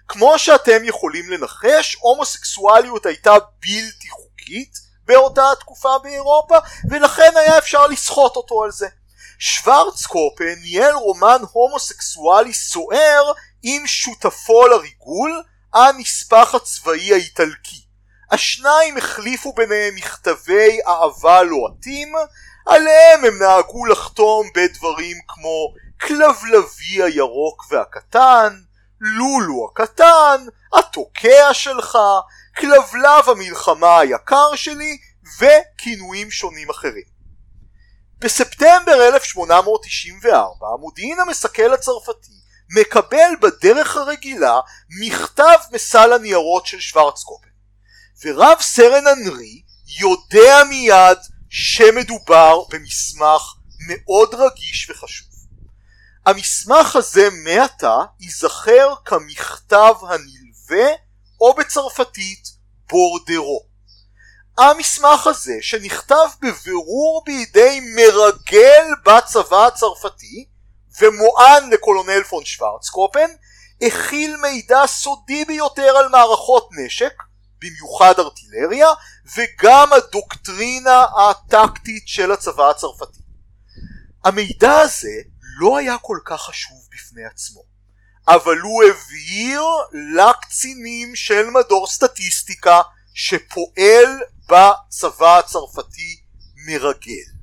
כמו 0.08 0.38
שאתם 0.38 0.84
יכולים 0.84 1.30
לנחש 1.30 1.96
הומוסקסואליות 2.00 3.06
הייתה 3.06 3.32
בלתי 3.60 4.08
חוקית 4.10 4.78
באותה 5.04 5.50
התקופה 5.52 5.98
באירופה 6.02 6.58
ולכן 6.90 7.30
היה 7.36 7.58
אפשר 7.58 7.86
לסחוט 7.86 8.36
אותו 8.36 8.64
על 8.64 8.70
זה. 8.70 8.88
שוורצקופן 9.38 10.54
ניהל 10.62 10.94
רומן 10.94 11.42
הומוסקסואלי 11.52 12.54
סוער 12.54 13.32
עם 13.62 13.86
שותפו 13.86 14.66
לריגול 14.66 15.42
הנספח 15.74 16.54
הצבאי 16.54 17.12
האיטלקי 17.12 17.84
השניים 18.30 18.96
החליפו 18.96 19.52
ביניהם 19.52 19.94
מכתבי 19.94 20.78
אהבה 20.86 21.42
לוהטים, 21.42 22.12
עליהם 22.66 23.24
הם 23.24 23.38
נהגו 23.42 23.86
לחתום 23.86 24.46
בדברים 24.54 25.16
כמו 25.28 25.74
כלבלבי 26.00 27.02
הירוק 27.02 27.64
והקטן, 27.70 28.60
לולו 29.04 29.68
הקטן, 29.70 30.46
התוקע 30.78 31.54
שלך, 31.54 31.98
כלבלב 32.56 33.28
המלחמה 33.28 33.98
היקר 33.98 34.56
שלי, 34.56 34.98
וכינויים 35.38 36.30
שונים 36.30 36.70
אחרים. 36.70 37.14
בספטמבר 38.18 39.08
1894 39.14 40.66
המודיעין 40.74 41.20
המסכל 41.20 41.74
הצרפתי 41.74 42.32
מקבל 42.80 43.30
בדרך 43.42 43.96
הרגילה 43.96 44.60
מכתב 45.00 45.58
מסל 45.72 46.12
הניירות 46.12 46.66
של 46.66 46.80
שוורצקופן 46.80 47.48
ורב 48.24 48.56
סרן 48.60 49.06
אנרי 49.06 49.62
יודע 50.00 50.62
מיד 50.68 51.18
שמדובר 51.50 52.64
במסמך 52.70 53.42
מאוד 53.88 54.34
רגיש 54.34 54.90
וחשוב. 54.90 55.33
המסמך 56.26 56.96
הזה 56.96 57.28
מעתה 57.30 57.96
ייזכר 58.20 58.94
כמכתב 59.04 59.94
הנלווה 60.00 60.92
או 61.40 61.54
בצרפתית 61.54 62.48
בורדרו. 62.88 63.66
המסמך 64.58 65.26
הזה 65.26 65.54
שנכתב 65.60 66.28
בבירור 66.40 67.22
בידי 67.26 67.80
מרגל 67.96 68.84
בצבא 69.06 69.66
הצרפתי 69.66 70.46
ומוען 71.00 71.70
לקולונל 71.70 72.22
פון 72.22 72.44
שוורצקופן 72.44 73.30
הכיל 73.82 74.36
מידע 74.36 74.86
סודי 74.86 75.44
ביותר 75.44 75.96
על 75.96 76.08
מערכות 76.08 76.68
נשק 76.72 77.14
במיוחד 77.60 78.14
ארטילריה 78.18 78.88
וגם 79.36 79.92
הדוקטרינה 79.92 81.04
הטקטית 81.04 82.02
של 82.08 82.32
הצבא 82.32 82.70
הצרפתי. 82.70 83.18
המידע 84.24 84.72
הזה 84.72 85.20
לא 85.60 85.78
היה 85.78 85.98
כל 85.98 86.18
כך 86.24 86.40
חשוב 86.40 86.88
בפני 86.92 87.24
עצמו 87.24 87.74
אבל 88.28 88.58
הוא 88.58 88.84
הבהיר 88.84 89.62
לקצינים 90.16 91.16
של 91.16 91.50
מדור 91.50 91.86
סטטיסטיקה 91.86 92.80
שפועל 93.14 94.20
בצבא 94.48 95.38
הצרפתי 95.38 96.20
מרגל. 96.66 97.34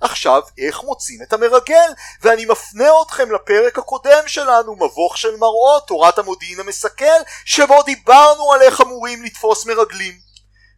עכשיו 0.00 0.42
איך 0.58 0.82
מוצאים 0.82 1.22
את 1.22 1.32
המרגל? 1.32 1.92
ואני 2.22 2.44
מפנה 2.44 2.88
אתכם 3.06 3.32
לפרק 3.32 3.78
הקודם 3.78 4.22
שלנו 4.26 4.76
מבוך 4.76 5.18
של 5.18 5.36
מראות 5.36 5.86
תורת 5.86 6.18
המודיעין 6.18 6.60
המסכל 6.60 7.20
שבו 7.44 7.82
דיברנו 7.82 8.52
על 8.52 8.62
איך 8.62 8.80
אמורים 8.80 9.22
לתפוס 9.22 9.66
מרגלים. 9.66 10.18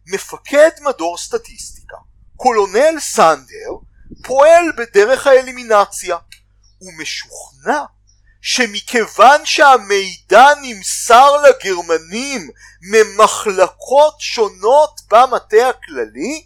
מפקד 0.07 0.69
מדור 0.81 1.17
סטטיסטיקה 1.17 1.97
קולונל 2.37 2.99
סנדר 2.99 3.71
פועל 4.23 4.71
בדרך 4.77 5.27
האלימינציה 5.27 6.17
הוא 6.77 6.93
משוכנע 6.97 7.83
שמכיוון 8.41 9.45
שהמידע 9.45 10.45
נמסר 10.61 11.31
לגרמנים 11.41 12.49
ממחלקות 12.81 14.15
שונות 14.19 15.01
במטה 15.11 15.69
הכללי 15.69 16.45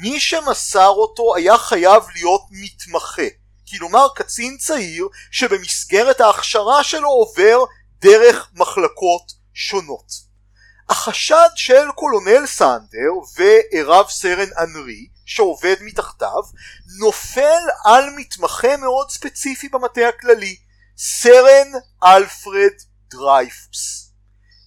מי 0.00 0.20
שמסר 0.20 0.88
אותו 0.88 1.36
היה 1.36 1.58
חייב 1.58 2.02
להיות 2.14 2.42
מתמחה 2.50 3.22
כלומר 3.70 4.06
קצין 4.14 4.56
צעיר 4.56 5.08
שבמסגרת 5.30 6.20
ההכשרה 6.20 6.84
שלו 6.84 7.08
עובר 7.08 7.64
דרך 8.00 8.50
מחלקות 8.54 9.32
שונות. 9.54 10.12
החשד 10.88 11.48
של 11.54 11.86
קולונל 11.94 12.46
סנדר 12.46 13.10
ורב 13.36 14.08
סרן 14.08 14.48
אנרי 14.58 15.08
שעובד 15.26 15.76
מתחתיו 15.80 16.42
נופל 16.98 17.62
על 17.84 18.10
מתמחה 18.16 18.76
מאוד 18.76 19.10
ספציפי 19.10 19.68
במטה 19.68 20.08
הכללי 20.08 20.56
סרן 20.96 21.72
אלפרד 22.04 22.72
דרייפוס 23.10 24.10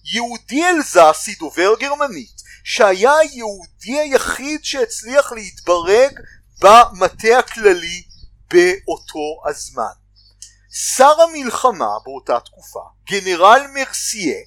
יהודי 0.04 0.64
אלזסי 0.64 1.34
דובר 1.34 1.74
גרמנית 1.80 2.42
שהיה 2.64 3.16
היהודי 3.16 3.98
היחיד 3.98 4.64
שהצליח 4.64 5.32
להתברג 5.32 6.12
במטה 6.60 7.38
הכללי 7.38 8.02
באותו 8.50 9.42
הזמן. 9.48 9.98
שר 10.96 11.20
המלחמה 11.20 11.98
באותה 12.04 12.40
תקופה, 12.40 12.80
גנרל 13.10 13.62
מרסייה, 13.74 14.38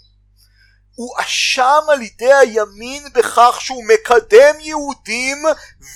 הואשם 1.01 1.81
על 1.91 2.01
ידי 2.01 2.33
הימין 2.33 3.03
בכך 3.13 3.57
שהוא 3.61 3.83
מקדם 3.83 4.59
יהודים 4.59 5.43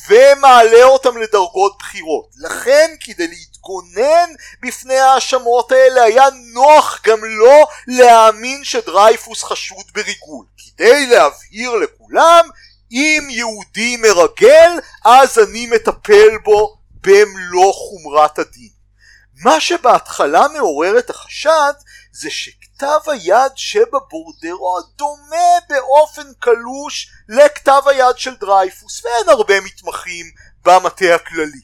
ומעלה 0.07 0.83
אותם 0.83 1.17
לדרגות 1.17 1.77
בחירות. 1.79 2.29
לכן 2.37 2.95
כדי 2.99 3.27
להתגונן 3.27 4.29
בפני 4.61 4.97
ההאשמות 4.97 5.71
האלה 5.71 6.03
היה 6.03 6.25
נוח 6.53 7.01
גם 7.03 7.19
לא 7.23 7.67
להאמין 7.87 8.63
שדרייפוס 8.63 9.43
חשוד 9.43 9.85
בריגול. 9.93 10.45
כדי 10.57 11.05
להבהיר 11.07 11.75
לכולם 11.75 12.49
אם 12.91 13.27
יהודי 13.29 13.97
מרגל 13.97 14.71
אז 15.05 15.39
אני 15.39 15.67
מטפל 15.67 16.37
בו 16.43 16.77
במלוא 17.01 17.73
חומרת 17.73 18.39
הדין. 18.39 18.69
מה 19.43 19.61
שבהתחלה 19.61 20.47
מעורר 20.47 20.99
את 20.99 21.09
החשד 21.09 21.73
זה 22.11 22.29
שכתב 22.75 23.09
היד 23.09 23.51
שבבורדרו 23.55 24.79
דומה 24.95 25.57
באופן 25.69 26.33
קלוש 26.39 27.11
לכתב 27.29 27.81
היד 27.85 28.17
של 28.17 28.35
דרייפוס 28.35 29.05
ואין 29.05 29.29
הרבה 29.29 29.61
מתמחים 29.61 30.25
במטה 30.65 31.15
הכללי. 31.15 31.61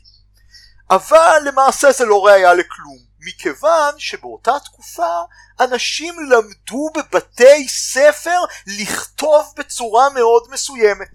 אבל 0.89 1.41
למעשה 1.45 1.91
זה 1.91 2.06
לא 2.06 2.26
ראיה 2.26 2.54
לכלום 2.54 2.97
מכיוון 3.19 4.00
שבאותה 4.00 4.60
תקופה 4.63 5.21
אנשים 5.60 6.15
למדו 6.30 6.89
בבתי 6.95 7.67
ספר 7.67 8.39
לכתוב 8.67 9.54
בצורה 9.58 10.10
מאוד 10.10 10.43
מסוימת 10.50 11.12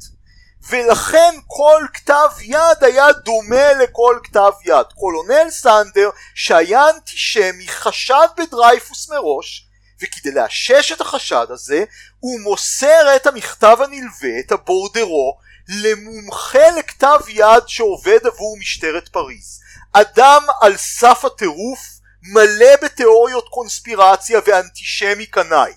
ולכן 0.68 1.34
כל 1.46 1.86
כתב 1.94 2.28
יד 2.40 2.84
היה 2.84 3.12
דומה 3.12 3.72
לכל 3.72 4.18
כתב 4.24 4.52
יד. 4.64 4.86
קולונל 4.94 5.50
סנדר 5.50 6.10
שהיה 6.34 6.90
אנטישמי 6.90 7.68
חשד 7.68 8.28
בדרייפוס 8.36 9.10
מראש 9.10 9.65
וכדי 10.02 10.30
לאשש 10.30 10.92
את 10.92 11.00
החשד 11.00 11.46
הזה 11.50 11.84
הוא 12.20 12.40
מוסר 12.40 13.16
את 13.16 13.26
המכתב 13.26 13.76
הנלווה, 13.80 14.40
את 14.40 14.52
הבורדרו, 14.52 15.38
למומחה 15.68 16.70
לכתב 16.78 17.20
יד 17.28 17.62
שעובד 17.66 18.18
עבור 18.26 18.56
משטרת 18.60 19.08
פריז. 19.08 19.60
אדם 19.92 20.42
על 20.60 20.76
סף 20.76 21.24
הטירוף 21.24 21.80
מלא 22.22 22.76
בתיאוריות 22.82 23.48
קונספירציה 23.48 24.40
ואנטישמי 24.46 25.26
קנאי 25.26 25.72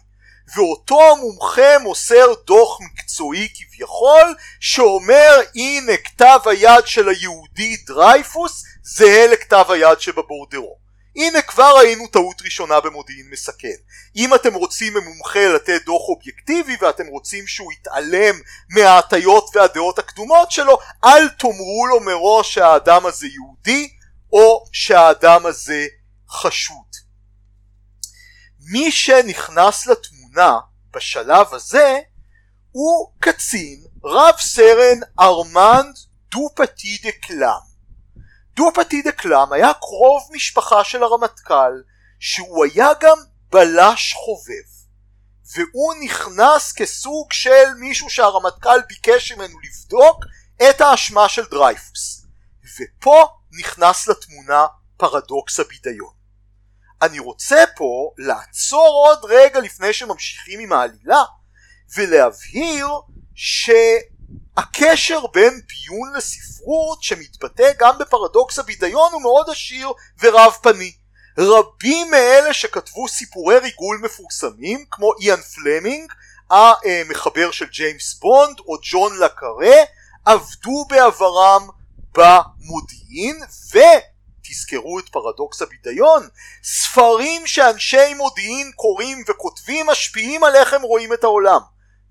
ואותו 0.55 1.11
המומחה 1.11 1.79
מוסר 1.79 2.33
דוח 2.45 2.79
מקצועי 2.81 3.49
כביכול 3.55 4.35
שאומר 4.59 5.41
הנה 5.55 5.97
כתב 5.97 6.39
היד 6.45 6.87
של 6.87 7.09
היהודי 7.09 7.77
דרייפוס 7.87 8.63
זהה 8.83 9.27
לכתב 9.27 9.65
היד 9.69 9.99
שבבורדרו 9.99 10.78
הנה 11.21 11.41
כבר 11.41 11.73
ראינו 11.77 12.07
טעות 12.07 12.41
ראשונה 12.41 12.79
במודיעין 12.79 13.29
מסכן 13.29 13.75
אם 14.15 14.35
אתם 14.35 14.53
רוצים 14.53 14.93
ממומחה 14.93 15.47
לתת 15.55 15.85
דוח 15.85 16.01
אובייקטיבי 16.09 16.77
ואתם 16.81 17.07
רוצים 17.07 17.47
שהוא 17.47 17.71
יתעלם 17.71 18.35
מההטיות 18.69 19.55
והדעות 19.55 19.99
הקדומות 19.99 20.51
שלו 20.51 20.77
אל 21.05 21.29
תאמרו 21.29 21.87
לו 21.87 21.99
מראש 21.99 22.53
שהאדם 22.53 23.05
הזה 23.05 23.27
יהודי 23.27 23.89
או 24.33 24.63
שהאדם 24.71 25.45
הזה 25.45 25.85
חשוד 26.29 26.95
מי 28.71 28.91
שנכנס 28.91 29.87
לתמונה 29.87 30.57
בשלב 30.91 31.53
הזה 31.53 31.99
הוא 32.71 33.11
קצין 33.19 33.83
רב 34.03 34.35
סרן 34.39 34.99
ארמנד 35.19 35.95
דו-פטי 36.31 36.97
דה 37.03 37.11
קלאם. 37.21 37.68
דו-פטי 38.59 39.01
דה 39.01 39.11
קלאם 39.11 39.53
היה 39.53 39.73
קרוב 39.73 40.29
משפחה 40.31 40.83
של 40.83 41.03
הרמטכ"ל 41.03 41.83
שהוא 42.19 42.65
היה 42.65 42.89
גם 42.99 43.17
בלש 43.49 44.13
חובב 44.13 44.69
והוא 45.55 45.93
נכנס 46.03 46.73
כסוג 46.73 47.33
של 47.33 47.73
מישהו 47.79 48.09
שהרמטכ"ל 48.09 48.79
ביקש 48.87 49.31
ממנו 49.31 49.59
לבדוק 49.59 50.25
את 50.69 50.81
האשמה 50.81 51.29
של 51.29 51.45
דרייפוס 51.45 52.25
ופה 52.79 53.27
נכנס 53.59 54.07
לתמונה 54.07 54.65
פרדוקס 54.97 55.59
הבידיון. 55.59 56.13
אני 57.01 57.19
רוצה 57.19 57.63
פה 57.75 58.11
לעצור 58.17 59.05
עוד 59.07 59.19
רגע 59.23 59.59
לפני 59.59 59.93
שממשיכים 59.93 60.59
עם 60.59 60.73
העלילה 60.73 61.23
ולהבהיר 61.97 62.87
שהקשר 64.59 65.27
בין 65.27 65.61
פיון 65.67 66.13
לספרות 66.15 67.03
שמתבטא 67.03 67.71
גם 67.79 67.97
בפרדוקס 67.99 68.59
הבידיון 68.59 69.11
הוא 69.13 69.21
מאוד 69.21 69.49
עשיר 69.49 69.91
ורב 70.21 70.53
פני. 70.61 70.93
רבים 71.37 72.11
מאלה 72.11 72.53
שכתבו 72.53 73.07
סיפורי 73.07 73.59
ריגול 73.59 73.99
מפורסמים 74.03 74.85
כמו 74.91 75.11
איאן 75.21 75.41
פלמינג 75.41 76.13
המחבר 76.49 77.51
של 77.51 77.65
ג'יימס 77.65 78.19
בונד 78.19 78.59
או 78.59 78.77
ג'ון 78.91 79.19
לקארה 79.19 79.83
עבדו 80.25 80.85
בעברם 80.89 81.67
במודיעין 82.13 83.39
ותזכרו 83.71 84.99
את 84.99 85.09
פרדוקס 85.09 85.61
הבידיון 85.61 86.27
ספרים 86.63 87.47
שאנשי 87.47 88.13
מודיעין 88.13 88.71
קוראים 88.75 89.23
וכותבים 89.27 89.87
משפיעים 89.87 90.43
על 90.43 90.55
איך 90.55 90.73
הם 90.73 90.81
רואים 90.81 91.13
את 91.13 91.23
העולם 91.23 91.59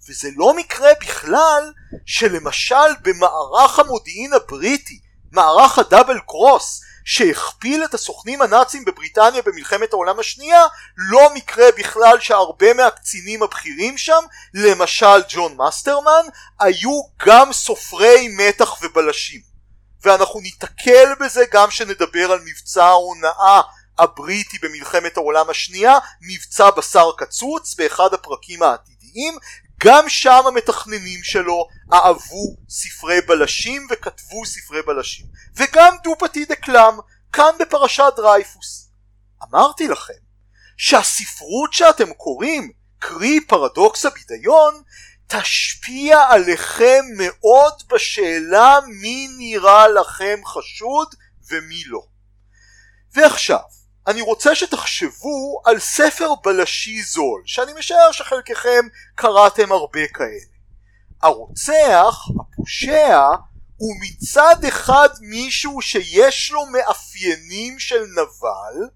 וזה 0.08 0.28
לא 0.36 0.54
מקרה 0.56 0.90
בכלל 1.00 1.72
שלמשל 2.06 2.94
במערך 3.02 3.78
המודיעין 3.78 4.32
הבריטי 4.32 5.00
מערך 5.32 5.78
הדאבל 5.78 6.18
קרוס 6.26 6.80
שהכפיל 7.04 7.84
את 7.84 7.94
הסוכנים 7.94 8.42
הנאצים 8.42 8.84
בבריטניה 8.84 9.42
במלחמת 9.42 9.92
העולם 9.92 10.18
השנייה 10.18 10.62
לא 10.96 11.34
מקרה 11.34 11.66
בכלל 11.78 12.20
שהרבה 12.20 12.74
מהקצינים 12.74 13.42
הבכירים 13.42 13.98
שם 13.98 14.22
למשל 14.54 15.22
ג'ון 15.28 15.56
מאסטרמן 15.56 16.26
היו 16.60 17.00
גם 17.26 17.52
סופרי 17.52 18.28
מתח 18.28 18.82
ובלשים. 18.82 19.40
ואנחנו 20.02 20.40
ניתקל 20.40 21.08
בזה 21.20 21.44
גם 21.52 21.70
שנדבר 21.70 22.32
על 22.32 22.40
מבצע 22.44 22.84
ההונאה 22.84 23.60
הבריטי 23.98 24.58
במלחמת 24.62 25.16
העולם 25.16 25.50
השנייה 25.50 25.98
מבצע 26.20 26.70
בשר 26.70 27.10
קצוץ 27.16 27.74
באחד 27.74 28.14
הפרקים 28.14 28.62
העתידיים 28.62 29.38
גם 29.78 30.08
שם 30.08 30.42
המתכננים 30.46 31.22
שלו 31.22 31.68
אהבו 31.92 32.56
ספרי 32.68 33.20
בלשים 33.20 33.86
וכתבו 33.90 34.46
ספרי 34.46 34.82
בלשים. 34.82 35.26
וגם 35.56 35.96
דו-פתי 36.04 36.44
דקלם 36.44 36.98
כאן 37.32 37.50
בפרשת 37.60 38.12
דרייפוס. 38.16 38.90
אמרתי 39.42 39.88
לכם 39.88 40.12
שהספרות 40.76 41.72
שאתם 41.72 42.12
קוראים 42.12 42.72
קרי 42.98 43.40
פרדוקס 43.46 44.06
הבידיון 44.06 44.82
תשפיע 45.26 46.20
עליכם 46.28 47.04
מאוד 47.16 47.72
בשאלה 47.88 48.78
מי 48.86 49.28
נראה 49.38 49.88
לכם 49.88 50.40
חשוד 50.44 51.14
ומי 51.50 51.82
לא. 51.86 52.02
ועכשיו 53.14 53.77
אני 54.08 54.20
רוצה 54.20 54.54
שתחשבו 54.54 55.62
על 55.64 55.78
ספר 55.78 56.34
בלשי 56.44 57.02
זול, 57.02 57.42
שאני 57.46 57.72
משער 57.78 58.12
שחלקכם 58.12 58.86
קראתם 59.14 59.72
הרבה 59.72 60.08
כאלה. 60.14 60.58
הרוצח, 61.22 62.16
הפושע, 62.40 63.20
הוא 63.76 63.94
מצד 64.00 64.64
אחד 64.68 65.08
מישהו 65.20 65.82
שיש 65.82 66.50
לו 66.50 66.66
מאפיינים 66.66 67.78
של 67.78 68.02
נבל, 68.02 68.88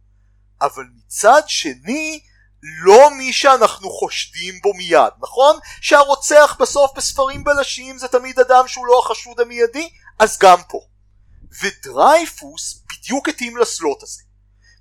אבל 0.61 0.85
מצד 0.96 1.42
שני 1.46 2.20
לא 2.62 3.11
מי 3.11 3.33
שאנחנו 3.33 3.90
חושדים 3.90 4.61
בו 4.62 4.75
מיד, 4.75 5.12
נכון? 5.22 5.59
שהרוצח 5.81 6.57
בסוף 6.61 6.90
בספרים 6.96 7.44
בלשיים 7.44 7.98
זה 7.98 8.09
תמיד 8.09 8.40
אדם 8.40 8.68
שהוא 8.68 8.87
לא 8.87 8.98
החשוד 8.98 9.40
המיידי, 9.40 9.90
אז 10.18 10.38
גם 10.38 10.59
פה. 10.68 10.79
ודרייפוס 11.62 12.83
בדיוק 12.88 13.29
התאים 13.29 13.57
לסלוט 13.57 14.03
הזה. 14.03 14.32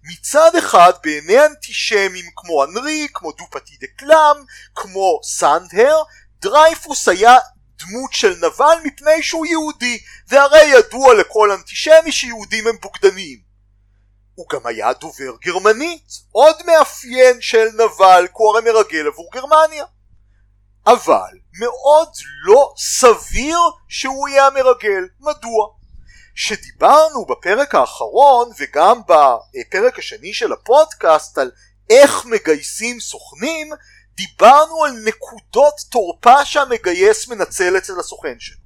מצד 0.03 0.55
אחד 0.55 0.93
בעיני 1.03 1.45
אנטישמים 1.45 2.25
כמו 2.35 2.63
אנרי, 2.63 3.07
כמו 3.13 3.31
דו-פתי 3.31 3.77
דה 3.81 3.87
קלאם, 3.95 4.45
כמו 4.75 5.19
סנדהר, 5.23 6.03
דרייפוס 6.41 7.07
היה 7.07 7.37
דמות 7.79 8.13
של 8.13 8.35
נבל 8.37 8.75
מפני 8.83 9.23
שהוא 9.23 9.45
יהודי, 9.45 9.99
והרי 10.27 10.65
ידוע 10.65 11.13
לכל 11.13 11.51
אנטישמי 11.51 12.11
שיהודים 12.11 12.67
הם 12.67 12.75
בוגדניים. 12.81 13.39
הוא 14.35 14.45
גם 14.49 14.67
היה 14.67 14.93
דובר 14.93 15.35
גרמנית, 15.45 16.07
עוד 16.31 16.55
מאפיין 16.65 17.41
של 17.41 17.67
נבל, 17.73 18.27
כי 18.27 18.33
הוא 18.33 18.49
הרי 18.49 18.71
מרגל 18.71 19.07
עבור 19.07 19.29
גרמניה. 19.33 19.85
אבל 20.87 21.31
מאוד 21.59 22.09
לא 22.43 22.73
סביר 22.77 23.59
שהוא 23.87 24.29
יהיה 24.29 24.47
המרגל. 24.47 25.07
מדוע? 25.19 25.80
שדיברנו 26.35 27.25
בפרק 27.25 27.75
האחרון 27.75 28.49
וגם 28.59 29.01
בפרק 29.01 29.99
השני 29.99 30.33
של 30.33 30.53
הפודקאסט 30.53 31.37
על 31.37 31.51
איך 31.89 32.25
מגייסים 32.25 32.99
סוכנים, 32.99 33.69
דיברנו 34.15 34.83
על 34.83 34.91
נקודות 35.05 35.73
תורפה 35.89 36.45
שהמגייס 36.45 37.27
מנצל 37.27 37.77
אצל 37.77 37.99
הסוכן 37.99 38.39
שלו. 38.39 38.61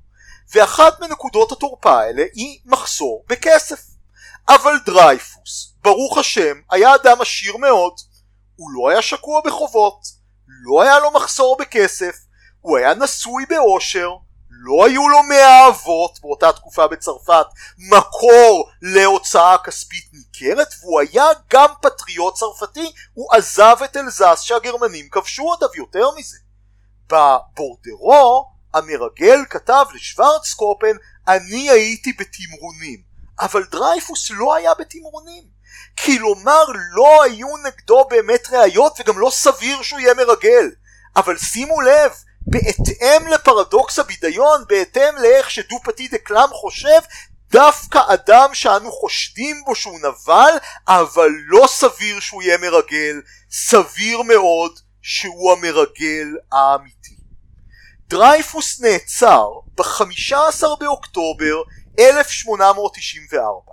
ואחת 0.54 1.00
מנקודות 1.00 1.52
התורפה 1.52 2.00
האלה 2.00 2.24
היא 2.34 2.60
מחסור 2.66 3.26
בכסף. 3.30 3.80
אבל 4.48 4.74
דרייפוס, 4.86 5.74
ברוך 5.82 6.18
השם, 6.18 6.62
היה 6.72 6.96
אדם 6.96 7.22
עשיר 7.22 7.58
מאוד. 7.58 7.94
הוא 8.56 8.72
לא 8.72 8.90
היה 8.90 9.02
שקוע 9.02 9.42
בחובות, 9.46 10.00
לא 10.48 10.82
היה 10.82 11.00
לו 11.00 11.12
מחסור 11.12 11.58
בכסף, 11.60 12.16
הוא 12.62 12.78
היה 12.78 12.94
נשוי 12.94 13.46
באושר, 13.50 14.10
לא 14.66 14.86
היו 14.86 15.10
לו 15.10 15.24
מאהבות 15.24 16.20
באותה 16.22 16.52
תקופה 16.52 16.88
בצרפת 16.88 17.46
מקור 17.78 18.70
להוצאה 18.82 19.58
כספית 19.58 20.06
ניכרת 20.14 20.68
והוא 20.82 21.00
היה 21.00 21.26
גם 21.50 21.68
פטריוט 21.82 22.36
צרפתי 22.36 22.92
הוא 23.14 23.34
עזב 23.34 23.76
את 23.86 23.98
אלזס 23.98 24.42
שהגרמנים 24.42 25.10
כבשו 25.10 25.44
אותיו 25.44 25.68
יותר 25.76 26.08
מזה. 26.18 26.38
בבורדרו 27.08 28.52
המרגל 28.74 29.40
כתב 29.50 29.86
לשוורצקופן 29.94 30.98
אני 31.28 31.70
הייתי 31.70 32.14
בתמרונים 32.14 33.02
אבל 33.40 33.64
דרייפוס 33.64 34.32
לא 34.32 34.56
היה 34.56 34.74
בתמרונים. 34.74 35.44
כלומר 36.06 36.64
לא 36.92 37.24
היו 37.24 37.48
נגדו 37.66 38.06
באמת 38.10 38.48
ראיות 38.52 39.00
וגם 39.00 39.20
לא 39.20 39.30
סביר 39.30 39.82
שהוא 39.82 40.00
יהיה 40.00 40.14
מרגל. 40.14 40.72
אבל 41.16 41.38
שימו 41.38 41.82
לב 41.82 42.12
בהתאם 42.48 43.28
לפרדוקס 43.28 44.00
הבידיון, 44.00 44.64
בהתאם 44.68 45.16
לאיך 45.16 45.52
שדו 45.52 45.80
פתי 45.84 46.08
דה 46.08 46.18
קלאם 46.18 46.50
חושב, 46.50 47.00
דווקא 47.52 48.00
אדם 48.08 48.50
שאנו 48.54 48.92
חושדים 48.92 49.64
בו 49.66 49.76
שהוא 49.76 50.00
נבל, 50.00 50.54
אבל 50.88 51.30
לא 51.48 51.68
סביר 51.68 52.20
שהוא 52.20 52.44
יהיה 52.44 52.58
מרגל, 52.58 53.22
סביר 53.52 54.22
מאוד 54.22 54.80
שהוא 55.02 55.52
המרגל 55.52 56.28
האמיתי. 56.52 57.16
דרייפוס 58.08 58.82
נעצר 58.82 59.48
ב-15 59.76 60.64
באוקטובר 60.80 61.62
1894. 62.00 63.72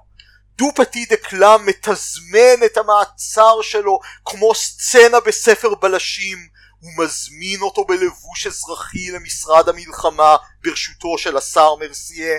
דו 0.58 0.68
פתי 0.74 1.04
דה 1.04 1.16
קלאם 1.16 1.66
מתזמן 1.66 2.64
את 2.64 2.76
המעצר 2.76 3.62
שלו 3.62 4.00
כמו 4.24 4.54
סצנה 4.54 5.20
בספר 5.20 5.74
בלשים 5.74 6.38
הוא 6.82 7.04
מזמין 7.04 7.60
אותו 7.60 7.84
בלבוש 7.84 8.46
אזרחי 8.46 9.10
למשרד 9.10 9.68
המלחמה 9.68 10.36
ברשותו 10.64 11.18
של 11.18 11.36
השר 11.36 11.74
מרסייה. 11.76 12.38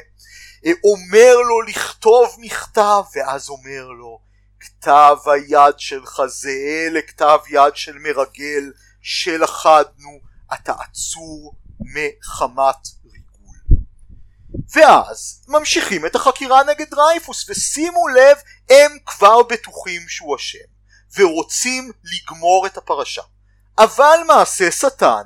אה, 0.65 0.71
אומר 0.83 1.35
לו 1.35 1.61
לכתוב 1.61 2.35
מכתב 2.39 3.03
ואז 3.15 3.49
אומר 3.49 3.87
לו 3.87 4.19
כתב 4.59 5.17
היד 5.25 5.75
שלך 5.77 6.21
זהה 6.27 6.89
לכתב 6.91 7.39
יד 7.49 7.75
של 7.75 7.97
מרגל 7.97 8.71
שלכדנו 9.01 10.19
אתה 10.53 10.73
עצור 10.73 11.55
מחמת 11.79 12.87
ריגול. 13.05 13.85
ואז 14.75 15.45
ממשיכים 15.47 16.05
את 16.05 16.15
החקירה 16.15 16.63
נגד 16.63 16.89
דרייפוס 16.89 17.49
ושימו 17.49 18.07
לב 18.07 18.37
הם 18.69 18.97
כבר 19.05 19.43
בטוחים 19.43 20.01
שהוא 20.07 20.35
אשם 20.35 20.73
ורוצים 21.17 21.91
לגמור 22.03 22.67
את 22.67 22.77
הפרשה 22.77 23.21
אבל 23.77 24.17
מעשה 24.27 24.71
שטן 24.71 25.23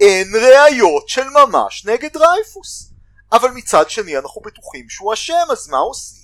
אין 0.00 0.32
ראיות 0.34 1.08
של 1.08 1.28
ממש 1.28 1.84
נגד 1.84 2.12
דרייפוס. 2.12 2.92
אבל 3.32 3.50
מצד 3.50 3.90
שני 3.90 4.18
אנחנו 4.18 4.40
בטוחים 4.40 4.88
שהוא 4.88 5.14
אשם, 5.14 5.46
אז 5.50 5.68
מה 5.68 5.78
עושים? 5.78 6.18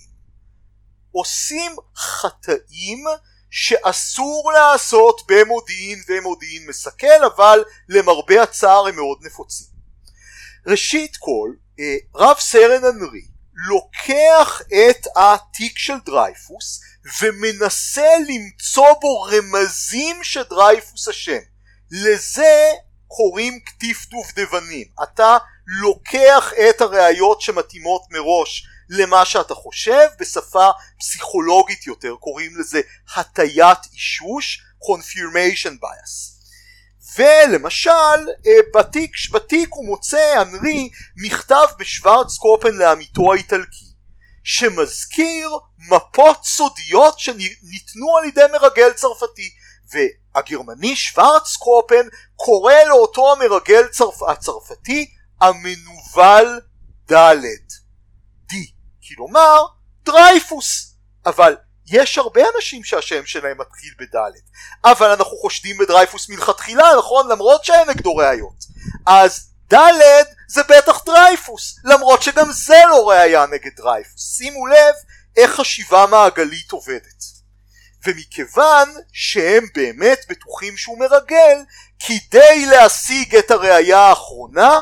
עושים 1.13 1.77
חטאים 1.97 3.05
שאסור 3.51 4.53
לעשות 4.53 5.23
במודיעין 5.29 6.03
ומודיעין 6.09 6.67
מסכל, 6.69 7.25
אבל 7.35 7.65
למרבה 7.89 8.43
הצער 8.43 8.87
הם 8.87 8.97
מאוד 8.97 9.19
נפוצים. 9.23 9.67
ראשית 10.67 11.17
כל, 11.17 11.51
אה, 11.81 11.97
רב 12.15 12.37
סרן 12.39 12.85
אנרי 12.85 13.27
לוקח 13.55 14.63
את 14.63 15.07
התיק 15.17 15.79
של 15.79 15.95
דרייפוס 16.07 16.81
ומנסה 17.23 18.09
למצוא 18.29 18.93
בו 19.01 19.23
רמזים 19.23 20.25
שדרייפוס 20.25 21.09
אשם. 21.09 21.54
לזה 21.91 22.73
קוראים 23.07 23.61
קטיף 23.61 24.07
דובדבנים. 24.11 24.87
אתה 25.03 25.37
לוקח 25.67 26.53
את 26.69 26.81
הראיות 26.81 27.41
שמתאימות 27.41 28.03
מראש 28.11 28.67
למה 28.89 29.25
שאתה 29.25 29.55
חושב, 29.55 30.09
בשפה 30.21 30.69
פסיכולוגית 30.99 31.87
יותר 31.87 32.15
קוראים 32.21 32.57
לזה 32.57 32.81
הטיית 33.17 33.79
אישוש, 33.93 34.63
confirmation 34.83 35.73
bias. 35.83 36.35
ולמשל 37.19 37.91
אה, 38.47 38.53
בתיק, 38.75 39.11
בתיק 39.33 39.69
הוא 39.73 39.87
מוצא 39.87 40.43
אנרי 40.43 40.91
מכתב 41.17 41.67
בשוורץ 41.79 42.37
קופן 42.37 42.75
לעמיתו 42.75 43.33
האיטלקי 43.33 43.85
שמזכיר 44.45 45.51
מפות 45.79 46.45
סודיות 46.45 47.19
שניתנו 47.19 48.17
על 48.19 48.25
ידי 48.25 48.45
מרגל 48.53 48.93
צרפתי 48.93 49.51
והגרמני 49.93 50.97
שוורצקופן 50.97 52.09
קורא 52.37 52.75
לאותו 52.89 53.33
המרגל 53.33 53.89
צרפ... 53.89 54.23
הצרפתי 54.23 55.11
המנוול 55.41 56.61
ד' 57.13 57.37
D. 58.51 58.55
כלומר 59.09 59.67
דרייפוס. 60.05 60.95
אבל 61.27 61.57
יש 61.87 62.19
הרבה 62.19 62.41
אנשים 62.57 62.85
שהשם 62.85 63.27
שלהם 63.27 63.61
מתחיל 63.61 63.91
בד' 63.99 64.21
אבל 64.85 65.11
אנחנו 65.11 65.37
חושדים 65.37 65.79
בדרייפוס 65.79 66.29
מלכתחילה 66.29 66.91
נכון? 66.99 67.31
למרות 67.31 67.65
שאין 67.65 67.91
נגדו 67.91 68.17
ראיות. 68.17 68.65
אז 69.07 69.51
ד' 69.73 69.77
זה 70.49 70.63
בטח 70.63 71.05
דרייפוס, 71.05 71.79
למרות 71.85 72.23
שגם 72.23 72.53
זה 72.53 72.83
לא 72.91 73.09
ראייה 73.09 73.47
נגד 73.47 73.71
דרייפוס. 73.77 74.37
שימו 74.37 74.67
לב 74.67 74.95
איך 75.37 75.51
חשיבה 75.51 76.07
מעגלית 76.07 76.73
עובדת. 76.73 77.14
ומכיוון 78.07 78.89
שהם 79.13 79.65
באמת 79.75 80.25
בטוחים 80.29 80.77
שהוא 80.77 80.99
מרגל, 80.99 81.59
כדי 81.99 82.67
להשיג 82.67 83.37
את 83.37 83.51
הראייה 83.51 83.99
האחרונה, 83.99 84.81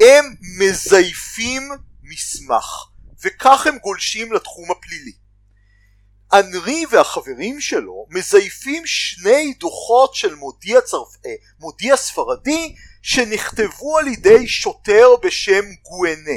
הם 0.00 0.34
מזייפים 0.58 1.70
מסמך, 2.02 2.86
וכך 3.24 3.66
הם 3.66 3.78
גולשים 3.78 4.32
לתחום 4.32 4.70
הפלילי. 4.70 5.12
אנרי 6.32 6.84
והחברים 6.90 7.60
שלו 7.60 8.06
מזייפים 8.10 8.86
שני 8.86 9.54
דוחות 9.60 10.14
של 10.14 10.34
מודיע, 10.34 10.80
צרפ... 10.80 11.08
אה, 11.26 11.34
מודיע 11.60 11.96
ספרדי 11.96 12.74
שנכתבו 13.02 13.98
על 13.98 14.08
ידי 14.08 14.48
שוטר 14.48 15.08
בשם 15.22 15.64
גואנה 15.82 16.36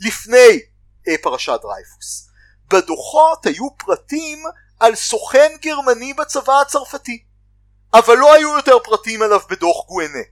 לפני 0.00 0.60
אה, 1.08 1.14
פרשת 1.22 1.58
דרייפוס. 1.62 2.28
בדוחות 2.70 3.46
היו 3.46 3.76
פרטים 3.76 4.38
על 4.80 4.94
סוכן 4.94 5.52
גרמני 5.62 6.14
בצבא 6.14 6.60
הצרפתי 6.60 7.24
אבל 7.94 8.16
לא 8.16 8.34
היו 8.34 8.56
יותר 8.56 8.78
פרטים 8.84 9.22
עליו 9.22 9.40
בדוח 9.50 9.86
גואנה. 9.86 10.22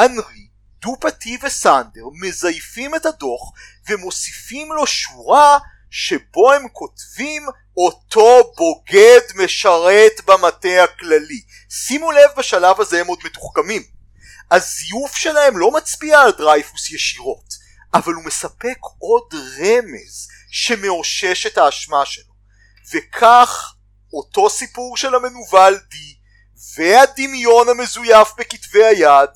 אנרי, 0.00 0.48
דופטי 0.82 1.38
וסנדר 1.42 2.04
מזייפים 2.20 2.94
את 2.94 3.06
הדוח 3.06 3.40
ומוסיפים 3.88 4.72
לו 4.72 4.86
שורה 4.86 5.58
שבו 5.90 6.52
הם 6.52 6.68
כותבים 6.68 7.46
אותו 7.76 8.52
בוגד 8.56 9.20
משרת 9.34 10.12
במטה 10.26 10.84
הכללי. 10.84 11.42
שימו 11.70 12.12
לב 12.12 12.30
בשלב 12.36 12.80
הזה 12.80 13.00
הם 13.00 13.06
עוד 13.06 13.18
מתוחכמים. 13.24 13.82
הזיוף 14.50 15.16
שלהם 15.16 15.58
לא 15.58 15.70
מצביע 15.70 16.20
על 16.20 16.32
דרייפוס 16.32 16.90
ישירות, 16.90 17.54
אבל 17.94 18.12
הוא 18.12 18.24
מספק 18.24 18.78
עוד 18.98 19.34
רמז 19.34 20.28
שמאושש 20.50 21.46
את 21.46 21.58
האשמה 21.58 22.06
שלו. 22.06 22.32
וכך 22.94 23.74
אותו 24.12 24.50
סיפור 24.50 24.96
של 24.96 25.14
המנוול 25.14 25.80
D 25.90 26.16
והדמיון 26.76 27.68
המזויף 27.68 28.32
בכתבי 28.38 28.84
היד 28.84 29.30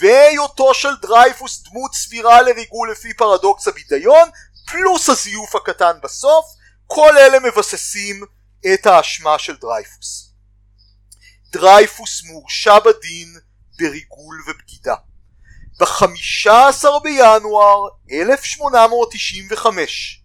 והיותו 0.00 0.74
של 0.74 0.96
דרייפוס 1.02 1.62
דמות 1.62 1.94
סבירה 1.94 2.42
לריגול 2.42 2.92
לפי 2.92 3.14
פרדוקס 3.14 3.68
הבידיון 3.68 4.28
פלוס 4.66 5.08
הזיוף 5.08 5.56
הקטן 5.56 5.92
בסוף 6.02 6.46
כל 6.86 7.18
אלה 7.18 7.38
מבססים 7.38 8.24
את 8.74 8.86
האשמה 8.86 9.38
של 9.38 9.56
דרייפוס. 9.56 10.32
דרייפוס 11.52 12.24
מורשע 12.24 12.78
בדין 12.78 13.36
בריגול 13.78 14.42
ובגידה. 14.46 14.94
ב-15 15.80 16.84
בינואר 17.02 17.88
1895 18.12 20.21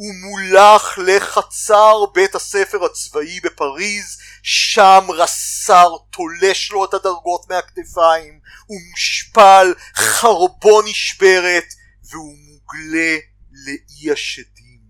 הוא 0.00 0.14
מולח 0.14 0.98
לחצר 0.98 1.94
בית 2.14 2.34
הספר 2.34 2.84
הצבאי 2.84 3.40
בפריז, 3.40 4.18
שם 4.42 5.00
רס"ר 5.08 5.96
תולש 6.10 6.72
לו 6.72 6.84
את 6.84 6.94
הדרגות 6.94 7.50
מהכתפיים, 7.50 8.40
הוא 8.66 8.78
מושפל, 8.90 9.74
חרבו 9.94 10.82
נשברת, 10.82 11.64
והוא 12.10 12.36
מוגלה 12.38 13.16
לאי 13.50 14.12
השדים. 14.12 14.80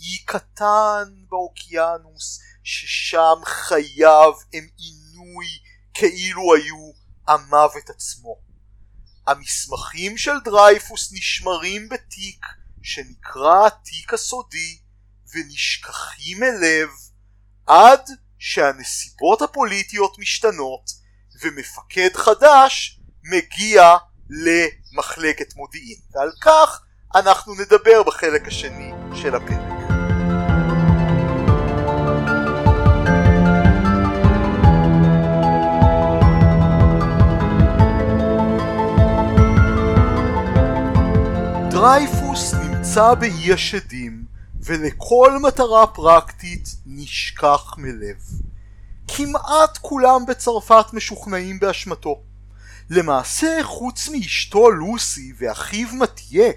אי 0.00 0.18
קטן 0.24 1.04
באוקיינוס, 1.28 2.40
ששם 2.64 3.36
חייו 3.44 4.32
הם 4.52 4.66
עינוי 4.78 5.46
כאילו 5.94 6.54
היו 6.54 6.92
המוות 7.28 7.90
עצמו. 7.90 8.36
המסמכים 9.26 10.18
של 10.18 10.40
דרייפוס 10.44 11.12
נשמרים 11.12 11.88
בתיק 11.88 12.46
שנקרא 12.82 13.66
התיק 13.66 14.14
הסודי 14.14 14.78
ונשכחים 15.34 16.42
אל 16.42 16.86
עד 17.66 18.00
שהנסיבות 18.38 19.42
הפוליטיות 19.42 20.18
משתנות 20.18 20.90
ומפקד 21.42 22.16
חדש 22.16 23.00
מגיע 23.24 23.96
למחלקת 24.30 25.56
מודיעין 25.56 25.98
ועל 26.14 26.30
כך 26.40 26.82
אנחנו 27.14 27.54
נדבר 27.54 28.02
בחלק 28.02 28.48
השני 28.48 28.92
של 29.14 29.34
הפרק. 29.34 29.72
דרייפוס 41.70 42.54
באי 42.94 43.52
השדים 43.52 44.24
ולכל 44.60 45.38
מטרה 45.42 45.86
פרקטית 45.86 46.68
נשכח 46.86 47.74
מלב. 47.78 48.16
כמעט 49.08 49.78
כולם 49.80 50.26
בצרפת 50.26 50.86
משוכנעים 50.92 51.60
באשמתו. 51.60 52.20
למעשה 52.90 53.58
חוץ 53.62 54.08
מאשתו 54.08 54.70
לוסי 54.70 55.32
ואחיו 55.38 55.88
מתיה 55.92 56.52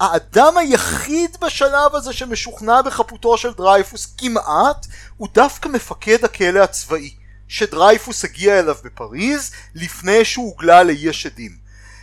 האדם 0.00 0.56
היחיד 0.56 1.36
בשלב 1.40 1.94
הזה 1.94 2.12
שמשוכנע 2.12 2.82
בחפותו 2.82 3.38
של 3.38 3.52
דרייפוס 3.52 4.14
כמעט 4.18 4.86
הוא 5.16 5.28
דווקא 5.34 5.68
מפקד 5.68 6.24
הכלא 6.24 6.58
הצבאי 6.58 7.14
שדרייפוס 7.48 8.24
הגיע 8.24 8.58
אליו 8.58 8.76
בפריז 8.84 9.50
לפני 9.74 10.24
שהוא 10.24 10.46
הוגלה 10.46 10.82
לאי 10.82 11.08
השדים. 11.08 11.59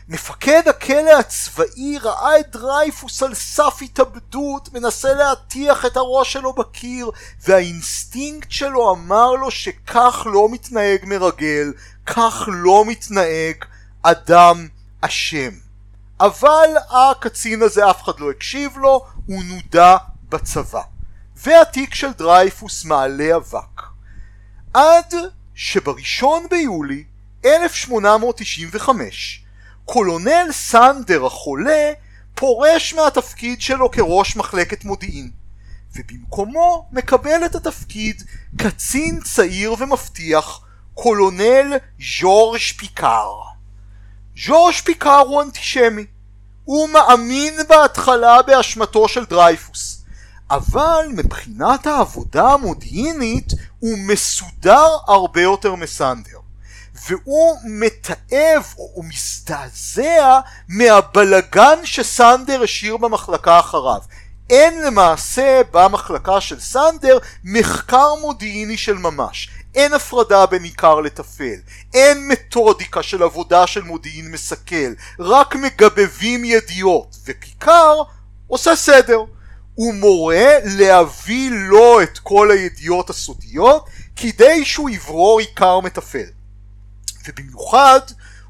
מפקד 0.10 0.62
הכלא 0.68 1.20
הצבאי 1.20 1.98
ראה 2.02 2.40
את 2.40 2.52
דרייפוס 2.52 3.24
על 3.24 3.34
סף 3.34 3.80
התאבדות, 3.82 4.74
מנסה 4.74 5.14
להטיח 5.14 5.86
את 5.86 5.98
הראש 5.98 6.34
שלו 6.34 6.54
בקיר, 6.54 7.12
והאינסטינקט 7.48 8.52
שלו 8.52 8.94
אמר 8.94 9.32
לו 9.32 9.52
שכך 9.52 10.28
לא 10.32 10.48
מתנהג 10.52 11.06
מרגל, 11.06 11.74
כך 12.06 12.50
לא 12.52 12.86
מתנהג 12.86 13.56
אדם 14.04 14.68
אשם. 15.02 15.52
אבל 16.20 16.70
הקצין 16.90 17.62
הזה 17.62 17.90
אף 17.90 18.04
אחד 18.04 18.20
לא 18.20 18.32
הקשיב 18.32 18.78
לו, 18.78 19.06
הוא 19.26 19.44
נודע 19.44 19.98
בצבא. 20.30 20.82
והתיק 21.36 21.96
של 21.96 22.12
דרייפוס 22.12 22.86
מעלה 22.86 23.36
אבק. 23.36 23.82
עד 24.74 25.14
שבראשון 25.56 26.48
ביולי 26.50 27.04
1895 27.46 29.47
קולונל 29.88 30.48
סנדר 30.52 31.26
החולה 31.26 31.92
פורש 32.36 32.94
מהתפקיד 32.94 33.62
שלו 33.62 33.92
כראש 33.92 34.36
מחלקת 34.36 34.86
מודיעין 34.86 35.32
ובמקומו 35.96 36.90
מקבל 36.92 37.46
את 37.46 37.56
התפקיד 37.56 38.24
קצין 38.58 39.20
צעיר 39.22 39.76
ומבטיח 39.80 40.62
קולונל 40.94 41.74
ז'ורג' 42.20 42.62
פיקאר. 42.78 43.42
ז'ורג' 44.46 44.74
פיקאר 44.74 45.20
הוא 45.28 45.42
אנטישמי. 45.42 46.06
הוא 46.64 46.90
מאמין 46.90 47.54
בהתחלה 47.70 48.42
באשמתו 48.42 49.08
של 49.08 49.26
דרייפוס. 49.26 50.04
אבל 50.50 51.08
מבחינת 51.14 51.88
העבודה 51.88 52.48
המודיעינית 52.48 53.52
הוא 53.80 53.98
מסודר 53.98 54.88
הרבה 55.08 55.42
יותר 55.42 55.76
מסנדר. 55.76 56.47
והוא 57.08 57.58
מתעב 57.64 58.74
או 58.78 59.04
מזדעזע 59.04 60.40
מהבלגן 60.70 61.80
שסנדר 61.84 62.64
השאיר 62.64 62.98
במחלקה 62.98 63.60
אחריו. 63.60 64.02
אין 64.50 64.82
למעשה 64.82 65.62
במחלקה 65.72 66.42
של 66.42 66.60
סנדר 66.60 67.18
מחקר 67.44 68.16
מודיעיני 68.22 68.78
של 68.78 68.94
ממש. 68.94 69.50
אין 69.76 69.94
הפרדה 69.94 70.46
בין 70.46 70.64
עיקר 70.64 71.00
לטפל, 71.00 71.56
אין 71.94 72.28
מתודיקה 72.28 73.04
של 73.04 73.24
עבודה 73.24 73.68
של 73.68 73.82
מודיעין 73.82 74.32
מסכל, 74.32 74.94
רק 75.20 75.56
מגבבים 75.56 76.46
ידיעות, 76.46 77.16
ופיקר 77.26 78.02
עושה 78.48 78.76
סדר. 78.76 79.20
הוא 79.76 79.94
מורה 79.94 80.54
להביא 80.64 81.52
לו 81.52 82.02
את 82.02 82.20
כל 82.20 82.52
הידיעות 82.52 83.10
הסודיות 83.10 83.90
כדי 84.16 84.66
שהוא 84.66 84.90
יברור 84.90 85.40
עיקר 85.40 85.80
מטפל. 85.80 86.37
ובמיוחד 87.28 88.00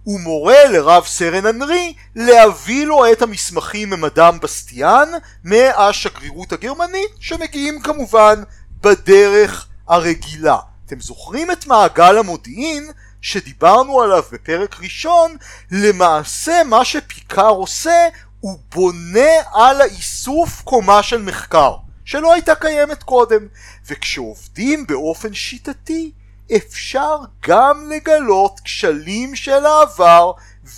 הוא 0.03 0.19
מורה 0.19 0.65
לרב 0.65 1.05
סרן 1.05 1.45
אנרי 1.45 1.93
להביא 2.15 2.85
לו 2.85 3.11
את 3.11 3.21
המסמכים 3.21 3.89
ממדאם 3.89 4.39
בסטיאן 4.39 5.09
מהשגרירות 5.43 6.51
הגרמנית 6.51 7.11
שמגיעים 7.19 7.81
כמובן 7.81 8.43
בדרך 8.81 9.67
הרגילה. 9.87 10.57
אתם 10.85 10.99
זוכרים 10.99 11.51
את 11.51 11.67
מעגל 11.67 12.17
המודיעין 12.17 12.91
שדיברנו 13.21 14.01
עליו 14.01 14.23
בפרק 14.31 14.75
ראשון? 14.81 15.35
למעשה 15.71 16.61
מה 16.65 16.85
שפיקר 16.85 17.49
עושה 17.49 18.07
הוא 18.39 18.59
בונה 18.75 19.31
על 19.53 19.81
האיסוף 19.81 20.61
קומה 20.61 21.03
של 21.03 21.21
מחקר 21.21 21.75
שלא 22.05 22.33
הייתה 22.33 22.55
קיימת 22.55 23.03
קודם 23.03 23.47
וכשעובדים 23.87 24.87
באופן 24.87 25.33
שיטתי 25.33 26.11
אפשר 26.55 27.17
גם 27.47 27.89
לגלות 27.89 28.59
כשלים 28.63 29.35
של 29.35 29.65
העבר 29.65 30.31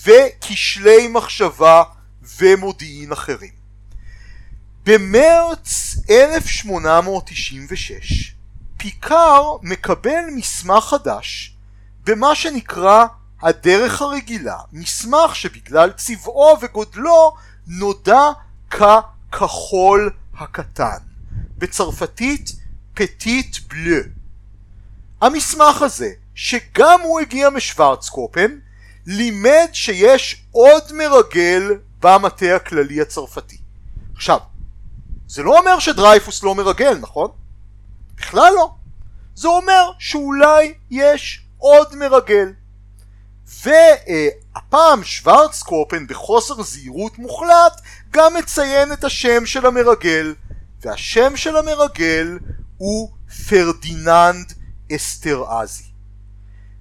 וכשלי 0.05 1.07
מחשבה 1.07 1.83
ומודיעין 2.39 3.11
אחרים. 3.11 3.59
במרץ 4.85 5.95
1896 6.09 8.35
פיקר 8.77 9.43
מקבל 9.61 10.21
מסמך 10.35 10.83
חדש 10.83 11.55
במה 12.03 12.35
שנקרא 12.35 13.05
הדרך 13.41 14.01
הרגילה, 14.01 14.57
מסמך 14.73 15.35
שבגלל 15.35 15.91
צבעו 15.91 16.57
וגודלו 16.61 17.33
נודע 17.67 18.29
ככחול 18.69 20.11
הקטן, 20.37 20.97
בצרפתית 21.57 22.51
פטיט 22.93 23.57
בלו. 23.67 24.18
המסמך 25.21 25.81
הזה, 25.81 26.11
שגם 26.35 27.01
הוא 27.01 27.19
הגיע 27.19 27.49
משוורצקופן, 27.49 28.59
לימד 29.05 29.67
שיש 29.73 30.43
עוד 30.51 30.83
מרגל 30.93 31.63
במטה 31.99 32.55
הכללי 32.55 33.01
הצרפתי. 33.01 33.57
עכשיו, 34.15 34.39
זה 35.27 35.43
לא 35.43 35.57
אומר 35.57 35.79
שדרייפוס 35.79 36.43
לא 36.43 36.55
מרגל, 36.55 36.97
נכון? 36.97 37.31
בכלל 38.17 38.53
לא. 38.55 38.71
זה 39.35 39.47
אומר 39.47 39.91
שאולי 39.99 40.73
יש 40.91 41.45
עוד 41.57 41.95
מרגל. 41.95 42.53
והפעם 43.63 45.03
שוורצקופן 45.03 46.07
בחוסר 46.07 46.63
זהירות 46.63 47.19
מוחלט 47.19 47.81
גם 48.11 48.33
מציין 48.33 48.93
את 48.93 49.03
השם 49.03 49.45
של 49.45 49.65
המרגל 49.65 50.35
והשם 50.81 51.37
של 51.37 51.57
המרגל 51.57 52.39
הוא 52.77 53.09
פרדיננד 53.49 54.53
אסטרעזי. 54.95 55.83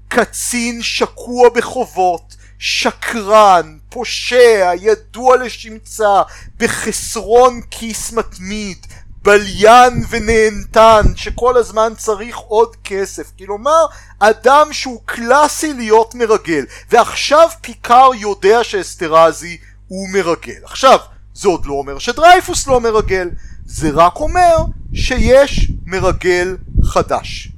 קצין 0.08 0.82
שקוע 0.82 1.48
בחובות, 1.48 2.36
שקרן, 2.58 3.78
פושע, 3.88 4.70
ידוע 4.80 5.36
לשמצה, 5.36 6.22
בחסרון 6.56 7.60
כיס 7.70 8.12
מתמיד, 8.12 8.86
בליין 9.22 10.04
ונהנתן 10.08 11.02
שכל 11.16 11.56
הזמן 11.56 11.92
צריך 11.96 12.36
עוד 12.36 12.76
כסף. 12.84 13.32
כלומר 13.38 13.86
אדם 14.18 14.72
שהוא 14.72 15.00
קלאסי 15.04 15.72
להיות 15.72 16.14
מרגל. 16.14 16.64
ועכשיו 16.90 17.48
פיקר 17.60 18.10
יודע 18.20 18.64
שאסטרזי 18.64 19.58
הוא 19.88 20.08
מרגל. 20.08 20.60
עכשיו 20.64 20.98
זה 21.34 21.48
עוד 21.48 21.66
לא 21.66 21.72
אומר 21.72 21.98
שדרייפוס 21.98 22.66
לא 22.66 22.80
מרגל 22.80 23.30
זה 23.66 23.90
רק 23.94 24.16
אומר 24.16 24.56
שיש 24.94 25.70
מרגל 25.86 26.56
חדש 26.84 27.48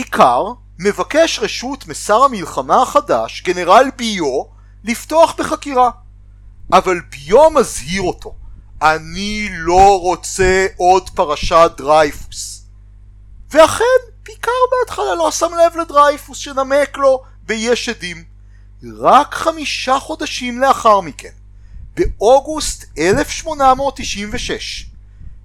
פיקר 0.00 0.44
מבקש 0.78 1.38
רשות 1.38 1.88
משר 1.88 2.22
המלחמה 2.24 2.82
החדש 2.82 3.42
גנרל 3.42 3.90
ביו 3.96 4.42
לפתוח 4.84 5.34
בחקירה 5.38 5.90
אבל 6.72 7.00
ביו 7.10 7.50
מזהיר 7.50 8.02
אותו 8.02 8.34
אני 8.82 9.48
לא 9.52 10.00
רוצה 10.00 10.66
עוד 10.76 11.10
פרשת 11.10 11.70
דרייפוס. 11.76 12.62
ואכן, 13.50 13.84
פיקאר 14.22 14.50
בהתחלה 14.70 15.14
לא 15.14 15.30
שם 15.30 15.50
לב 15.54 15.76
לדרייפוס 15.80 16.38
שנמק 16.38 16.98
לו 16.98 17.22
באי 17.42 17.88
השדים. 17.88 18.24
רק 18.98 19.34
חמישה 19.34 19.98
חודשים 19.98 20.60
לאחר 20.60 21.00
מכן, 21.00 21.32
באוגוסט 21.96 22.84
1896, 22.98 24.86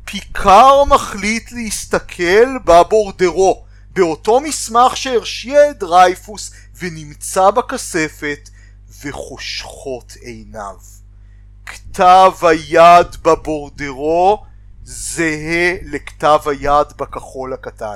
פיקאר 0.06 0.84
מחליט 0.84 1.52
להסתכל 1.52 2.58
בבורדרו, 2.66 3.65
באותו 3.96 4.40
מסמך 4.40 4.98
שהרשיע 4.98 5.72
את 5.72 5.80
דרייפוס 5.80 6.52
ונמצא 6.80 7.52
בכספת, 7.52 8.50
וחושכות 9.04 10.14
עיניו. 10.22 10.76
כתב 11.66 12.32
היד 12.42 13.16
בבורדרו 13.22 14.44
זהה 14.84 15.76
לכתב 15.82 16.40
היד 16.46 16.88
בכחול 16.98 17.54
הקטן. 17.54 17.96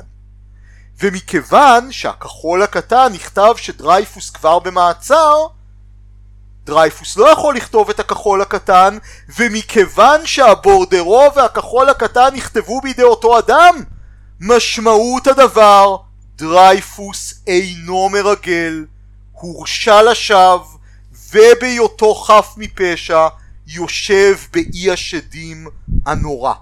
ומכיוון 1.00 1.92
שהכחול 1.92 2.62
הקטן 2.62 3.14
נכתב 3.14 3.54
שדרייפוס 3.58 4.30
כבר 4.30 4.60
במעצר, 4.60 5.36
דרייפוס 6.64 7.18
לא 7.18 7.30
יכול 7.30 7.56
לכתוב 7.56 7.90
את 7.90 8.00
הכחול 8.00 8.42
הקטן, 8.42 8.98
ומכיוון 9.38 10.26
שהבורדרו 10.26 11.30
והכחול 11.36 11.90
הקטן 11.90 12.30
נכתבו 12.34 12.82
בידי 12.82 13.04
אותו 13.04 13.40
אדם, 13.40 13.84
משמעות 14.42 15.28
הדבר, 15.28 15.98
דרייפוס 16.36 17.34
אינו 17.48 18.10
מרגל, 18.10 18.86
הורשע 19.32 20.02
לשווא, 20.02 20.78
ובהיותו 21.32 22.16
חף 22.16 22.54
מפשע, 22.58 23.28
יושב 23.68 24.36
באי 24.54 24.92
השדים 24.92 25.68
הנורא. 26.06 26.54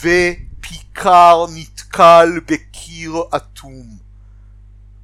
ופיקר 0.00 1.46
נתקל 1.54 2.40
בקיר 2.46 3.14
אטום. 3.36 3.86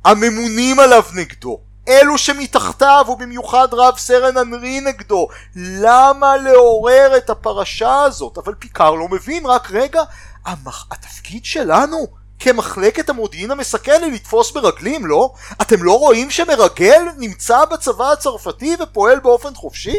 הממונים 0.04 0.80
עליו 0.80 1.02
נגדו 1.14 1.60
אלו 1.88 2.18
שמתחתיו 2.18 3.04
ובמיוחד 3.08 3.68
רב 3.72 3.98
סרן 3.98 4.38
אנרי 4.38 4.80
נגדו 4.80 5.28
למה 5.56 6.36
לעורר 6.36 7.16
את 7.16 7.30
הפרשה 7.30 8.02
הזאת? 8.02 8.38
אבל 8.38 8.54
פיקר 8.54 8.90
לא 8.90 9.08
מבין 9.08 9.46
רק 9.46 9.70
רגע 9.70 10.02
המח... 10.44 10.86
התפקיד 10.90 11.44
שלנו 11.44 12.06
כמחלקת 12.38 13.08
המודיעין 13.08 13.50
המסכל 13.50 14.02
היא 14.02 14.12
לתפוס 14.12 14.50
ברגלים 14.50 15.06
לא? 15.06 15.32
אתם 15.62 15.82
לא 15.82 15.98
רואים 15.98 16.30
שמרגל 16.30 17.02
נמצא 17.18 17.64
בצבא 17.64 18.12
הצרפתי 18.12 18.76
ופועל 18.82 19.20
באופן 19.20 19.54
חופשי? 19.54 19.96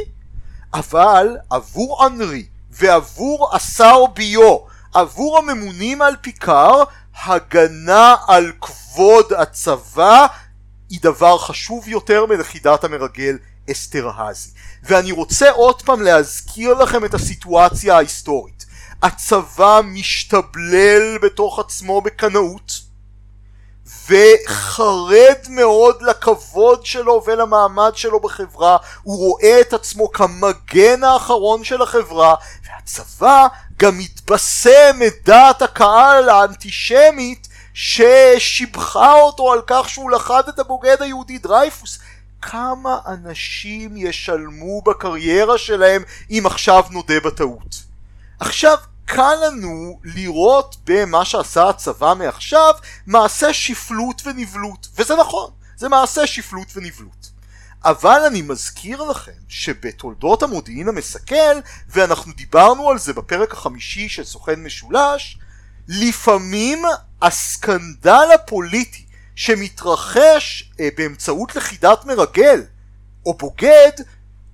אבל 0.74 1.38
עבור 1.50 2.06
אנרי 2.08 2.46
ועבור 2.72 3.56
השר 3.56 4.06
ביו, 4.16 4.58
עבור 4.94 5.38
הממונים 5.38 6.02
על 6.02 6.16
פיקר, 6.22 6.84
הגנה 7.26 8.16
על 8.28 8.52
כבוד 8.62 9.34
הצבא 9.34 10.26
היא 10.90 11.00
דבר 11.02 11.38
חשוב 11.38 11.88
יותר 11.88 12.26
מלכידת 12.26 12.84
המרגל 12.84 13.38
אסתרהזי. 13.72 14.50
ואני 14.84 15.12
רוצה 15.12 15.52
עוד 15.52 15.82
פעם 15.82 16.02
להזכיר 16.02 16.74
לכם 16.74 17.06
את 17.06 17.14
הסיטואציה 17.14 17.96
ההיסטורית. 17.96 18.63
הצבא 19.04 19.82
משתבלל 19.84 21.18
בתוך 21.22 21.60
עצמו 21.60 22.02
בקנאות 22.02 22.72
וחרד 24.10 25.38
מאוד 25.50 26.02
לכבוד 26.02 26.86
שלו 26.86 27.24
ולמעמד 27.26 27.92
שלו 27.96 28.20
בחברה, 28.20 28.78
הוא 29.02 29.18
רואה 29.18 29.62
את 29.62 29.74
עצמו 29.74 30.12
כמגן 30.12 31.04
האחרון 31.04 31.64
של 31.64 31.82
החברה, 31.82 32.36
והצבא 32.66 33.48
גם 33.80 33.98
מתבשם 33.98 35.00
את 35.08 35.14
דעת 35.26 35.62
הקהל 35.62 36.30
האנטישמית 36.30 37.48
ששיבחה 37.74 39.14
אותו 39.14 39.52
על 39.52 39.62
כך 39.68 39.90
שהוא 39.90 40.12
לכד 40.12 40.44
את 40.50 40.60
הבוגד 40.60 41.02
היהודי 41.02 41.38
דרייפוס. 41.38 42.00
כמה 42.42 42.98
אנשים 43.08 43.98
ישלמו 43.98 44.82
בקריירה 44.82 45.58
שלהם 45.58 46.04
אם 46.30 46.44
עכשיו 46.46 46.84
נודה 46.92 47.20
בטעות. 47.26 47.76
עכשיו 48.40 48.78
קל 49.16 49.36
לנו 49.48 50.00
לראות 50.04 50.76
במה 50.86 51.26
שעשה 51.26 51.70
הצבא 51.70 52.14
מעכשיו 52.18 52.74
מעשה 53.08 53.54
שפלות 53.54 54.22
ונבלות 54.26 54.88
וזה 54.96 55.16
נכון 55.16 55.52
זה 55.76 55.90
מעשה 55.90 56.28
שפלות 56.28 56.68
ונבלות. 56.76 57.30
אבל 57.86 58.22
אני 58.28 58.42
מזכיר 58.42 59.04
לכם 59.04 59.32
שבתולדות 59.48 60.44
המודיעין 60.44 60.88
המסכל 60.88 61.60
ואנחנו 61.90 62.34
דיברנו 62.34 62.90
על 62.90 62.98
זה 62.98 63.14
בפרק 63.14 63.54
החמישי 63.54 64.10
של 64.10 64.24
סוכן 64.24 64.64
משולש 64.64 65.38
לפעמים 65.88 66.84
הסקנדל 67.22 68.28
הפוליטי 68.36 69.06
שמתרחש 69.36 70.72
אה, 70.80 70.90
באמצעות 70.98 71.56
לכידת 71.56 72.06
מרגל 72.06 72.64
או 73.26 73.34
בוגד 73.34 73.92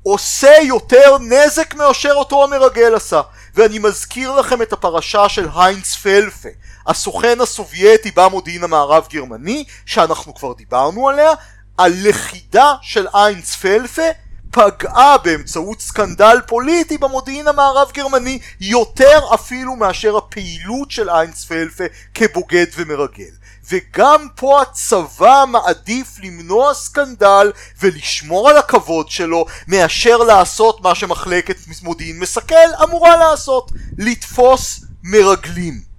עושה 0.04 0.54
יותר 0.64 1.18
נזק 1.18 1.76
מאשר 1.76 2.14
אותו 2.14 2.44
המרגל 2.44 2.96
עשה 2.96 3.22
ואני 3.56 3.80
מזכיר 3.80 4.32
לכם 4.32 4.62
את 4.62 4.74
הפרשה 4.74 5.30
של 5.30 5.48
היינץ 5.56 5.96
פלפה 5.96 6.50
הסוכן 6.88 7.42
הסובייטי 7.42 8.12
במודיעין 8.12 8.64
המערב 8.64 9.08
גרמני 9.10 9.64
שאנחנו 9.86 10.36
כבר 10.36 10.54
דיברנו 10.54 11.10
עליה. 11.10 11.32
הלכידה 11.78 12.74
של 12.82 13.08
היינץ 13.14 13.56
פלפה 13.56 14.02
פגעה 14.52 15.18
באמצעות 15.18 15.82
סקנדל 15.82 16.38
פוליטי 16.48 16.98
במודיעין 16.98 17.48
המערב 17.48 17.92
גרמני 17.94 18.40
יותר 18.62 19.20
אפילו 19.34 19.76
מאשר 19.76 20.18
הפעילות 20.18 20.92
של 20.92 21.10
היינץ 21.10 21.46
פלפה 21.46 21.84
כבוגד 22.14 22.66
ומרגל 22.76 23.39
וגם 23.70 24.28
פה 24.36 24.62
הצבא 24.62 25.46
מעדיף 25.48 26.20
למנוע 26.24 26.74
סקנדל 26.74 27.52
ולשמור 27.80 28.50
על 28.50 28.58
הכבוד 28.58 29.10
שלו 29.10 29.46
מאשר 29.68 30.18
לעשות 30.18 30.82
מה 30.82 30.96
שמחלקת 30.96 31.56
מודיעין 31.84 32.20
מסכל 32.20 32.56
אמורה 32.84 33.18
לעשות 33.18 33.72
לתפוס 33.98 34.86
מרגלים 35.04 35.90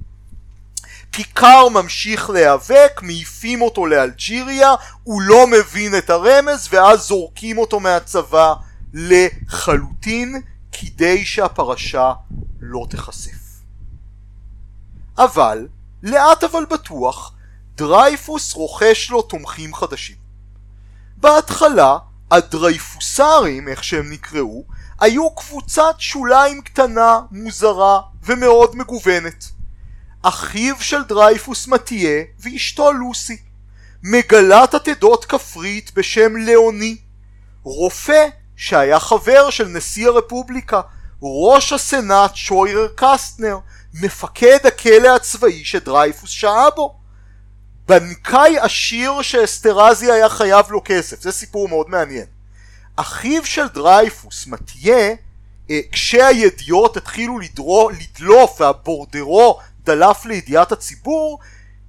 פיקר 1.11 1.69
ממשיך 1.69 2.31
להיאבק, 2.31 3.01
מעיפים 3.03 3.63
אותו 3.63 3.87
לאלג'יריה, 3.87 4.75
הוא 5.03 5.23
לא 5.23 5.47
מבין 5.47 5.99
את 5.99 6.11
הרמז 6.11 6.69
ואז 6.71 7.01
זורקים 7.01 7.59
אותו 7.59 7.81
מהצבא 7.81 8.55
לחלוטין 8.95 10.43
כדי 10.73 11.25
שהפרשה 11.25 12.13
לא 12.61 12.87
תיחשף. 12.91 13.41
אבל, 15.19 15.69
לאט 16.03 16.45
אבל 16.45 16.65
בטוח, 16.71 17.33
דרייפוס 17.81 18.55
רוכש 18.55 19.11
לו 19.11 19.23
תומכים 19.23 19.75
חדשים. 19.75 20.17
בהתחלה, 21.17 21.99
הדרייפוסרים, 22.31 23.69
איך 23.69 23.85
שהם 23.85 24.11
נקראו, 24.11 24.65
היו 25.01 25.31
קבוצת 25.31 25.95
שוליים 25.99 26.63
קטנה, 26.63 27.21
מוזרה 27.31 28.01
ומאוד 28.23 28.77
מגוונת. 28.77 29.45
אחיו 30.23 30.81
של 30.81 31.03
דרייפוס 31.05 31.69
מתיה 31.69 32.23
ואשתו 32.41 32.93
לוסי. 32.93 33.37
מגלת 34.03 34.75
עתידות 34.75 35.25
כפרית 35.25 35.91
בשם 35.95 36.37
לאוני. 36.37 36.97
רופא 37.63 38.27
שהיה 38.57 39.01
חבר 39.01 39.51
של 39.51 39.69
נשיא 39.69 40.09
הרפובליקה, 40.09 40.81
ראש 41.23 41.73
הסנאט 41.73 42.37
שוירר 42.37 42.89
קסטנר, 42.97 43.59
מפקד 43.95 44.67
הכלא 44.67 45.17
הצבאי 45.17 45.65
שדרייפוס 45.65 46.31
שהה 46.31 46.71
בו. 46.71 47.00
בנקאי 47.91 48.59
עשיר 48.59 49.23
שאסטרזי 49.23 50.13
היה 50.13 50.29
חייב 50.29 50.71
לו 50.71 50.81
כסף, 50.85 51.23
זה 51.23 51.33
סיפור 51.33 51.69
מאוד 51.69 51.91
מעניין. 51.91 52.25
אחיו 52.97 53.47
של 53.47 53.69
דרייפוס, 53.69 54.47
מתיה, 54.47 55.15
אה, 55.71 55.81
כשהידיעות 55.93 56.97
התחילו 56.97 57.39
לדרו, 57.39 57.91
לדלוף 57.91 58.61
והבורדרו 58.61 59.59
דלף 59.85 60.25
לידיעת 60.25 60.73
הציבור, 60.73 61.39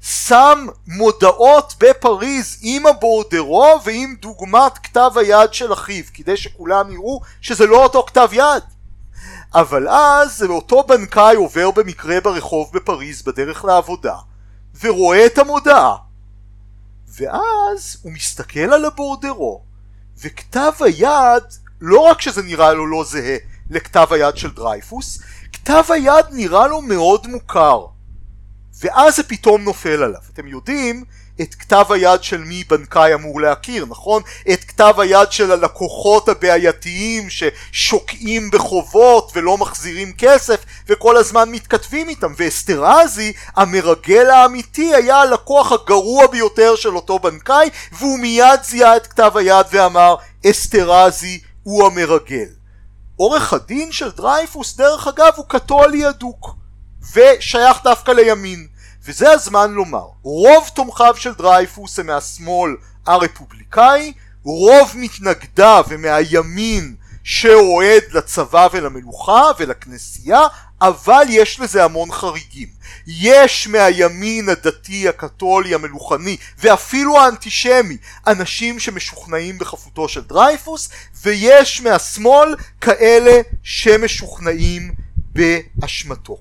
שם 0.01 0.67
מודעות 0.87 1.73
בפריז 1.79 2.57
עם 2.61 2.87
הבורדרו 2.87 3.79
ועם 3.83 4.15
דוגמת 4.19 4.77
כתב 4.77 5.11
היד 5.15 5.53
של 5.53 5.73
אחיו, 5.73 6.03
כדי 6.13 6.37
שכולם 6.37 6.91
יראו 6.91 7.21
שזה 7.41 7.65
לא 7.65 7.83
אותו 7.83 8.03
כתב 8.07 8.29
יד. 8.31 8.63
אבל 9.53 9.87
אז 9.87 10.43
אותו 10.49 10.83
בנקאי 10.83 11.35
עובר 11.35 11.71
במקרה 11.71 12.21
ברחוב 12.21 12.69
בפריז 12.73 13.21
בדרך 13.21 13.65
לעבודה, 13.65 14.15
ורואה 14.81 15.25
את 15.25 15.37
המודעה. 15.37 15.95
ואז 17.17 17.97
הוא 18.01 18.11
מסתכל 18.11 18.59
על 18.59 18.85
הבורדרו, 18.85 19.63
וכתב 20.21 20.71
היד, 20.79 21.43
לא 21.81 21.99
רק 21.99 22.21
שזה 22.21 22.43
נראה 22.43 22.73
לו 22.73 22.87
לא 22.87 23.03
זהה 23.03 23.37
לכתב 23.69 24.07
היד 24.11 24.37
של 24.37 24.51
דרייפוס, 24.51 25.21
כתב 25.53 25.83
היד 25.89 26.25
נראה 26.31 26.67
לו 26.67 26.81
מאוד 26.81 27.27
מוכר. 27.27 27.85
ואז 28.81 29.15
זה 29.15 29.23
פתאום 29.23 29.61
נופל 29.61 30.03
עליו. 30.03 30.21
אתם 30.33 30.47
יודעים 30.47 31.03
את 31.41 31.55
כתב 31.55 31.85
היד 31.89 32.23
של 32.23 32.37
מי 32.37 32.63
בנקאי 32.63 33.13
אמור 33.13 33.41
להכיר, 33.41 33.85
נכון? 33.89 34.21
את 34.53 34.63
כתב 34.63 34.93
היד 34.97 35.31
של 35.31 35.51
הלקוחות 35.51 36.29
הבעייתיים 36.29 37.27
ששוקעים 37.29 38.51
בחובות 38.51 39.31
ולא 39.35 39.57
מחזירים 39.57 40.13
כסף 40.17 40.65
וכל 40.87 41.17
הזמן 41.17 41.49
מתכתבים 41.51 42.09
איתם 42.09 42.33
ואסתרזי 42.37 43.33
המרגל 43.55 44.29
האמיתי 44.29 44.95
היה 44.95 45.21
הלקוח 45.21 45.71
הגרוע 45.71 46.27
ביותר 46.27 46.75
של 46.75 46.95
אותו 46.95 47.19
בנקאי 47.19 47.69
והוא 47.91 48.19
מיד 48.19 48.63
זיהה 48.63 48.97
את 48.97 49.07
כתב 49.07 49.31
היד 49.35 49.65
ואמר 49.71 50.15
אסתרזי 50.45 51.39
הוא 51.63 51.85
המרגל. 51.85 52.47
עורך 53.15 53.53
הדין 53.53 53.91
של 53.91 54.11
דרייפוס 54.11 54.75
דרך 54.75 55.07
אגב 55.07 55.33
הוא 55.35 55.45
קתולי 55.47 56.09
אדוק 56.09 56.55
ושייך 57.15 57.77
דווקא 57.83 58.11
לימין 58.11 58.67
וזה 59.05 59.31
הזמן 59.31 59.71
לומר, 59.71 60.05
רוב 60.21 60.69
תומכיו 60.73 61.15
של 61.15 61.33
דרייפוס 61.33 61.99
הם 61.99 62.07
מהשמאל 62.07 62.75
הרפובליקאי, 63.05 64.13
רוב 64.43 64.91
מתנגדיו 64.95 65.85
הם 65.91 66.01
מהימין 66.01 66.95
שאוהד 67.23 68.03
לצבא 68.11 68.67
ולמלוכה 68.71 69.43
ולכנסייה, 69.59 70.41
אבל 70.81 71.23
יש 71.29 71.59
לזה 71.59 71.83
המון 71.83 72.11
חריגים. 72.11 72.67
יש 73.07 73.67
מהימין 73.67 74.49
הדתי, 74.49 75.09
הקתולי, 75.09 75.73
המלוכני 75.73 76.37
ואפילו 76.57 77.19
האנטישמי 77.19 77.97
אנשים 78.27 78.79
שמשוכנעים 78.79 79.57
בחפותו 79.57 80.09
של 80.09 80.21
דרייפוס 80.21 80.89
ויש 81.21 81.81
מהשמאל 81.81 82.55
כאלה 82.81 83.41
שמשוכנעים 83.63 84.91
באשמתו. 85.17 86.37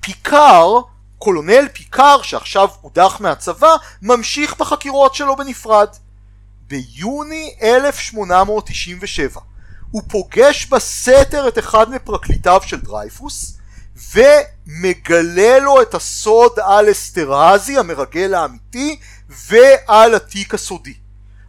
פיקאר 0.00 0.80
קולונל 1.24 1.68
פיקאר 1.72 2.22
שעכשיו 2.22 2.68
הודח 2.80 3.16
מהצבא 3.20 3.74
ממשיך 4.02 4.56
בחקירות 4.58 5.14
שלו 5.14 5.36
בנפרד. 5.36 5.88
ביוני 6.66 7.54
1897 7.62 9.40
הוא 9.90 10.02
פוגש 10.08 10.66
בסתר 10.66 11.48
את 11.48 11.58
אחד 11.58 11.90
מפרקליטיו 11.90 12.60
של 12.66 12.80
דרייפוס 12.80 13.58
ומגלה 14.14 15.58
לו 15.58 15.82
את 15.82 15.94
הסוד 15.94 16.52
על 16.62 16.90
אסתרזי 16.90 17.78
המרגל 17.78 18.34
האמיתי 18.34 18.98
ועל 19.28 20.14
התיק 20.14 20.54
הסודי. 20.54 20.94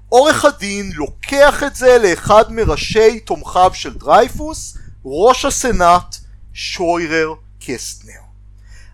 עורך 0.10 0.46
הדין 0.46 0.92
לוקח 0.94 1.64
את 1.64 1.76
זה 1.76 1.98
לאחד 1.98 2.52
מראשי 2.52 3.20
תומכיו 3.20 3.72
של 3.74 3.94
דרייפוס, 3.94 4.78
ראש 5.06 5.46
הסנאט 5.46 6.16
שוירר 6.54 7.34
קסטנר. 7.60 8.25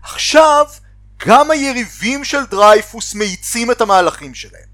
עכשיו 0.02 0.66
גם 1.26 1.50
היריבים 1.50 2.24
של 2.24 2.46
דרייפוס 2.50 3.14
מאיצים 3.14 3.70
את 3.70 3.80
המהלכים 3.80 4.34
שלהם. 4.34 4.72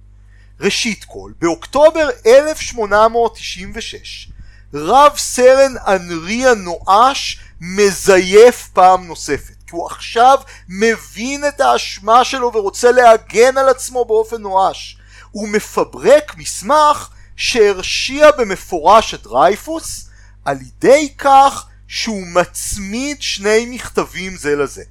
ראשית 0.61 1.05
כל, 1.05 1.33
באוקטובר 1.39 2.09
1896 2.27 4.29
רב 4.75 5.13
סרן 5.17 5.75
אנרי 5.87 6.47
הנואש 6.47 7.41
מזייף 7.61 8.69
פעם 8.73 9.07
נוספת 9.07 9.55
כי 9.67 9.73
הוא 9.73 9.87
עכשיו 9.87 10.39
מבין 10.69 11.49
את 11.49 11.61
האשמה 11.61 12.25
שלו 12.25 12.53
ורוצה 12.55 12.93
להגן 12.93 13.59
על 13.59 13.69
עצמו 13.69 14.05
באופן 14.05 14.43
נואש 14.43 14.99
הוא 15.31 15.49
מפברק 15.49 16.35
מסמך 16.37 17.09
שהרשיע 17.37 18.31
במפורש 18.31 19.15
את 19.15 19.23
דרייפוס 19.23 20.09
על 20.45 20.57
ידי 20.61 21.15
כך 21.19 21.67
שהוא 21.87 22.27
מצמיד 22.27 23.23
שני 23.23 23.67
מכתבים 23.71 24.37
זה 24.37 24.57
לזה 24.57 24.83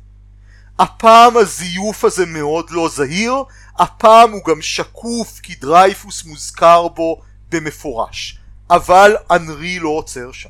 הפעם 0.80 1.38
הזיוף 1.38 2.04
הזה 2.04 2.26
מאוד 2.26 2.72
לא 2.72 2.90
זהיר, 2.90 3.34
הפעם 3.78 4.32
הוא 4.32 4.46
גם 4.46 4.62
שקוף 4.62 5.40
כי 5.44 5.56
דרייפוס 5.56 6.26
מוזכר 6.26 6.88
בו 6.88 7.22
במפורש, 7.50 8.40
אבל 8.70 9.16
אנרי 9.32 9.80
לא 9.80 9.90
עוצר 9.90 10.32
שם. 10.32 10.50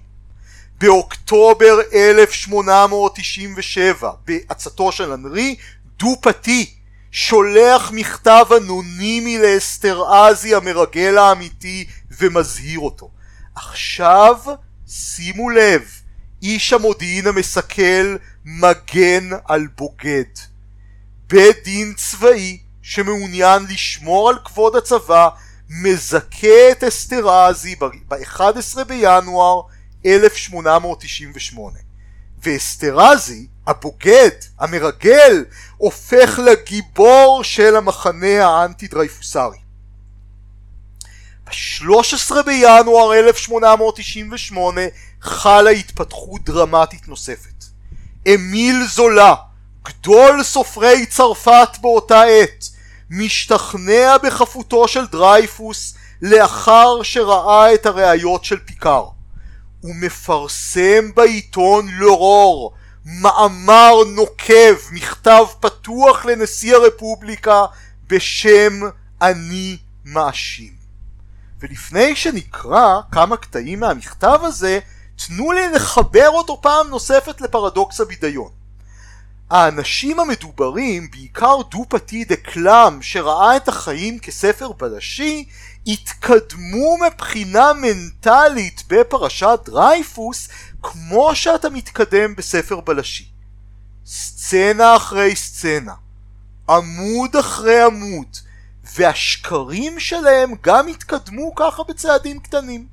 באוקטובר 0.79 1.79
1897, 1.93 4.11
בעצתו 4.25 4.91
של 4.91 5.11
אנרי, 5.11 5.55
דו-פתי 5.99 6.73
שולח 7.11 7.91
מכתב 7.91 8.45
אנונימי 8.57 9.37
לאסתרעזי 9.37 10.55
המרגל 10.55 11.17
האמיתי 11.17 11.87
ומזהיר 12.19 12.79
אותו. 12.79 13.09
עכשיו 13.55 14.37
שימו 14.87 15.49
לב, 15.49 15.81
איש 16.41 16.73
המודיעין 16.73 17.27
המסכל 17.27 18.15
מגן 18.45 19.29
על 19.45 19.67
בוגד. 19.77 20.23
בית 21.27 21.63
דין 21.63 21.93
צבאי 21.97 22.59
שמעוניין 22.81 23.63
לשמור 23.69 24.29
על 24.29 24.35
כבוד 24.45 24.75
הצבא 24.75 25.29
מזכה 25.69 26.71
את 26.71 26.83
אסתרזי 26.83 27.75
ב-11 27.75 28.83
בינואר 28.87 29.61
1898 30.05 31.79
ואסתרזי 32.43 33.47
הבוגד, 33.67 34.29
המרגל, 34.59 35.45
הופך 35.77 36.39
לגיבור 36.45 37.43
של 37.43 37.75
המחנה 37.75 38.45
האנטי 38.45 38.87
דרייפוסרי. 38.87 39.57
ב-13 41.45 42.41
בינואר 42.45 43.13
1898 43.13 44.81
חלה 45.21 45.69
התפתחות 45.69 46.43
דרמטית 46.43 47.07
נוספת. 47.07 47.65
אמיל 48.35 48.87
זולה, 48.87 49.35
גדול 49.87 50.43
סופרי 50.43 51.05
צרפת 51.05 51.69
באותה 51.81 52.21
עת, 52.21 52.69
משתכנע 53.09 54.17
בחפותו 54.23 54.87
של 54.87 55.05
דרייפוס 55.07 55.93
לאחר 56.21 57.03
שראה 57.03 57.73
את 57.73 57.85
הראיות 57.85 58.43
של 58.43 58.59
פיקר. 58.59 59.03
הוא 59.81 59.95
מפרסם 59.95 61.11
בעיתון 61.15 61.87
לורור 61.87 62.73
מאמר 63.05 63.93
נוקב, 64.15 64.75
מכתב 64.91 65.45
פתוח 65.59 66.25
לנשיא 66.25 66.75
הרפובליקה 66.75 67.65
בשם 68.07 68.79
אני 69.21 69.77
מאשים. 70.05 70.73
ולפני 71.59 72.15
שנקרא 72.15 73.01
כמה 73.11 73.37
קטעים 73.37 73.79
מהמכתב 73.79 74.39
הזה, 74.43 74.79
תנו 75.25 75.51
לי 75.51 75.71
לחבר 75.71 76.29
אותו 76.29 76.61
פעם 76.61 76.87
נוספת 76.89 77.41
לפרדוקס 77.41 78.01
הבידיון. 78.01 78.49
האנשים 79.49 80.19
המדוברים, 80.19 81.11
בעיקר 81.11 81.55
דו-פתי 81.71 82.25
דקלאם 82.25 83.01
שראה 83.01 83.57
את 83.57 83.67
החיים 83.67 84.19
כספר 84.19 84.71
בלשי, 84.71 85.45
התקדמו 85.87 86.97
מבחינה 87.07 87.71
מנטלית 87.73 88.83
בפרשת 88.87 89.59
דרייפוס 89.65 90.49
כמו 90.83 91.35
שאתה 91.35 91.69
מתקדם 91.69 92.35
בספר 92.35 92.79
בלשי. 92.79 93.29
סצנה 94.05 94.95
אחרי 94.95 95.35
סצנה, 95.35 95.93
עמוד 96.69 97.35
אחרי 97.35 97.81
עמוד, 97.81 98.37
והשקרים 98.95 99.99
שלהם 99.99 100.51
גם 100.61 100.87
התקדמו 100.87 101.55
ככה 101.55 101.83
בצעדים 101.83 102.39
קטנים. 102.39 102.87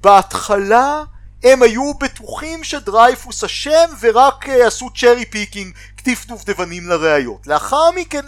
בהתחלה 0.00 1.02
הם 1.44 1.62
היו 1.62 1.94
בטוחים 1.94 2.64
שדרייפוס 2.64 3.44
אשם 3.44 3.90
ורק 4.00 4.48
אה, 4.48 4.50
עשו 4.50 4.90
cherry 4.90 5.24
picking, 5.24 5.74
כתיף 5.96 6.26
דובדבנים 6.26 6.88
לראיות. 6.88 7.46
לאחר 7.46 7.90
מכן 7.96 8.20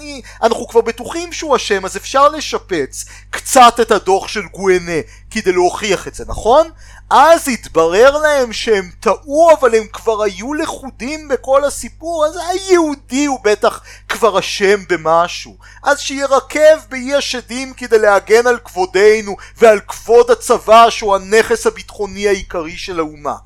אנחנו 0.42 0.68
כבר 0.68 0.80
בטוחים 0.80 1.32
שהוא 1.32 1.56
אשם 1.56 1.84
אז 1.84 1.96
אפשר 1.96 2.28
לשפץ 2.28 3.04
קצת 3.30 3.80
את 3.80 3.90
הדוח 3.90 4.28
של 4.28 4.42
גואנה 4.42 5.00
כדי 5.30 5.52
להוכיח 5.52 6.08
את 6.08 6.14
זה, 6.14 6.24
נכון? 6.28 6.70
אז 7.10 7.48
התברר 7.48 8.18
להם 8.18 8.52
שהם 8.52 8.90
טעו 9.00 9.50
אבל 9.58 9.74
הם 9.74 9.86
כבר 9.92 10.22
היו 10.22 10.54
לכודים 10.54 11.28
בכל 11.28 11.64
הסיפור 11.64 12.26
אז 12.26 12.38
היהודי 12.48 13.24
הוא 13.24 13.40
בטח 13.44 13.82
כבר 14.08 14.38
אשם 14.38 14.80
במשהו. 14.88 15.58
אז 15.82 15.98
שירקב 15.98 16.78
באי 16.88 17.14
השדים 17.14 17.74
כדי 17.74 17.98
להגן 17.98 18.46
על 18.46 18.58
כבודנו 18.58 19.36
ועל 19.56 19.80
כבוד 19.80 20.30
הצבא 20.30 20.90
שהוא 20.90 21.14
הנכס 21.14 21.66
הביטחוני 21.66 22.28
העיקרי 22.28 22.76
של 22.76 22.98
האומה. 22.98 23.36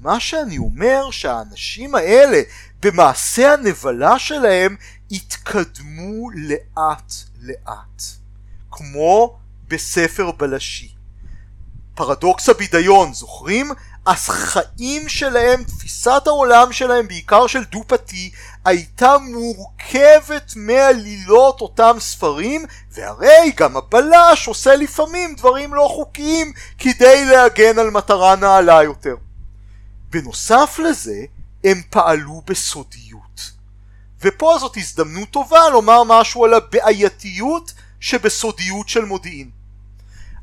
מה 0.00 0.20
שאני 0.20 0.58
אומר 0.58 1.10
שהאנשים 1.10 1.94
האלה 1.94 2.40
במעשה 2.82 3.52
הנבלה 3.52 4.18
שלהם 4.18 4.76
התקדמו 5.10 6.30
לאט 6.30 7.12
לאט. 7.42 8.02
כמו 8.70 9.38
בספר 9.68 10.30
בלשי 10.30 10.91
פרדוקס 11.94 12.48
הבידיון, 12.48 13.14
זוכרים? 13.14 13.72
החיים 14.06 15.08
שלהם, 15.08 15.64
תפיסת 15.64 16.22
העולם 16.26 16.72
שלהם, 16.72 17.08
בעיקר 17.08 17.46
של 17.46 17.64
דו-פתי, 17.64 18.30
הייתה 18.64 19.16
מורכבת 19.18 20.52
מעלילות 20.56 21.60
אותם 21.60 21.96
ספרים, 21.98 22.64
והרי 22.92 23.52
גם 23.56 23.76
הבלש 23.76 24.48
עושה 24.48 24.76
לפעמים 24.76 25.34
דברים 25.34 25.74
לא 25.74 25.88
חוקיים 25.90 26.52
כדי 26.78 27.24
להגן 27.24 27.78
על 27.78 27.90
מטרה 27.90 28.36
נעלה 28.36 28.82
יותר. 28.82 29.14
בנוסף 30.10 30.78
לזה, 30.78 31.24
הם 31.64 31.82
פעלו 31.90 32.42
בסודיות. 32.46 33.50
ופה 34.20 34.56
זאת 34.60 34.76
הזדמנות 34.76 35.30
טובה 35.30 35.68
לומר 35.72 36.02
משהו 36.04 36.44
על 36.44 36.54
הבעייתיות 36.54 37.72
שבסודיות 38.00 38.88
של 38.88 39.04
מודיעין. 39.04 39.61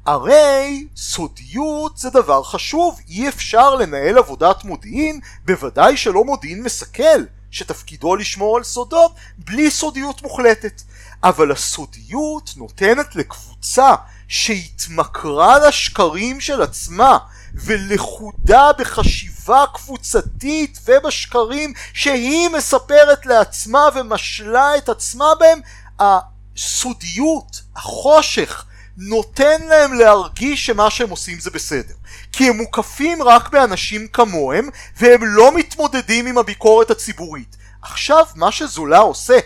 הרי 0.10 0.88
סודיות 0.95 1.97
זה 1.97 2.10
דבר 2.10 2.43
חשוב, 2.43 2.99
אי 3.10 3.30
אפשר 3.30 3.76
לנהל 3.76 4.18
עבודת 4.18 4.64
מודיעין, 4.64 5.20
בוודאי 5.45 5.97
שלא 5.97 6.24
מודיעין 6.24 6.64
מסכל, 6.64 7.24
שתפקידו 7.51 8.16
לשמור 8.16 8.57
על 8.57 8.64
סודות, 8.64 9.12
בלי 9.38 9.72
סודיות 9.72 10.22
מוחלטת. 10.22 10.82
אבל 11.24 11.51
הסודיות 11.51 12.51
נותנת 12.57 13.16
לקבוצה 13.16 13.95
שהתמכרה 14.28 15.68
לשקרים 15.68 16.41
של 16.41 16.62
עצמה 16.62 17.18
ולכודה 17.53 18.70
בחשיבה 18.78 19.64
קבוצתית 19.74 20.80
ובשקרים 20.86 21.74
שהיא 21.93 22.49
מספרת 22.49 23.26
לעצמה 23.26 23.84
ומשלה 23.95 24.78
את 24.78 24.89
עצמה 24.89 25.28
בהם, 25.39 25.60
הסודיות, 25.99 27.62
החושך, 27.76 28.66
נותן 29.02 29.62
להם 29.70 29.93
להרגיש 29.93 30.66
שמה 30.66 30.89
שהם 30.89 31.10
עושים 31.10 31.39
זה 31.39 31.50
בסדר. 31.50 31.93
כי 32.32 32.50
הם 32.50 32.58
מוקפים 32.58 33.24
רק 33.24 33.50
באנשים 33.50 34.08
כמוהם, 34.08 34.70
והם 34.97 35.22
לא 35.24 35.56
מתמודדים 35.56 36.28
עם 36.28 36.38
הביקורת 36.38 36.91
הציבורית. 36.91 37.58
עכשיו, 37.82 38.26
מה 38.36 38.52
שזולה 38.52 39.00
עושה, 39.00 39.38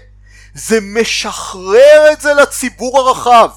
זה 0.53 0.79
משחרר 0.81 2.09
את 2.11 2.21
זה 2.21 2.33
לציבור 2.33 2.99
הרחב. 2.99 3.49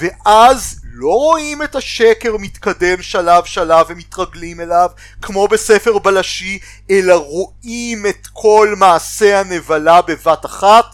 ואז 0.00 0.80
לא 0.92 1.12
רואים 1.12 1.62
את 1.62 1.74
השקר 1.74 2.36
מתקדם 2.36 3.02
שלב 3.02 3.44
שלב 3.44 3.86
ומתרגלים 3.88 4.60
אליו 4.60 4.90
כמו 5.22 5.48
בספר 5.48 5.98
בלשי 5.98 6.58
אלא 6.90 7.14
רואים 7.14 8.06
את 8.06 8.26
כל 8.32 8.74
מעשה 8.76 9.40
הנבלה 9.40 10.02
בבת 10.02 10.46
אחת 10.46 10.84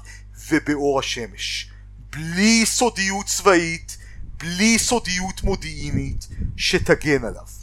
ובאור 0.49 0.99
השמש 0.99 1.71
בלי 2.11 2.67
סודיות 2.67 3.27
צבאית 3.27 4.02
בלי 4.43 4.79
סודיות 4.79 5.43
מודיעינית 5.43 6.29
שתגן 6.57 7.25
עליו. 7.25 7.63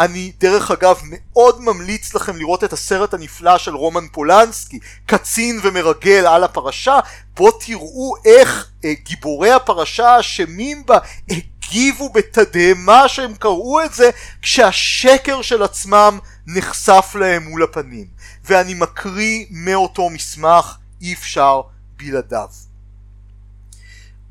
אני 0.00 0.32
דרך 0.40 0.70
אגב 0.70 1.00
מאוד 1.04 1.60
ממליץ 1.60 2.14
לכם 2.14 2.36
לראות 2.36 2.64
את 2.64 2.72
הסרט 2.72 3.14
הנפלא 3.14 3.58
של 3.58 3.74
רומן 3.74 4.08
פולנסקי, 4.12 4.78
קצין 5.06 5.60
ומרגל 5.62 6.26
על 6.26 6.44
הפרשה, 6.44 6.98
בו 7.36 7.50
תראו 7.50 8.14
איך 8.24 8.70
אה, 8.84 8.92
גיבורי 9.02 9.50
הפרשה 9.52 10.08
האשמים 10.08 10.86
בה 10.86 10.98
הגיבו 11.30 12.12
בתדהמה 12.12 13.08
שהם 13.08 13.34
קראו 13.34 13.84
את 13.84 13.94
זה 13.94 14.10
כשהשקר 14.42 15.42
של 15.42 15.62
עצמם 15.62 16.18
נחשף 16.46 17.12
להם 17.14 17.42
מול 17.42 17.62
הפנים. 17.62 18.06
ואני 18.44 18.74
מקריא 18.74 19.44
מאותו 19.50 20.10
מסמך, 20.10 20.76
אי 21.00 21.12
אפשר 21.12 21.60
בלעדיו. 21.96 22.48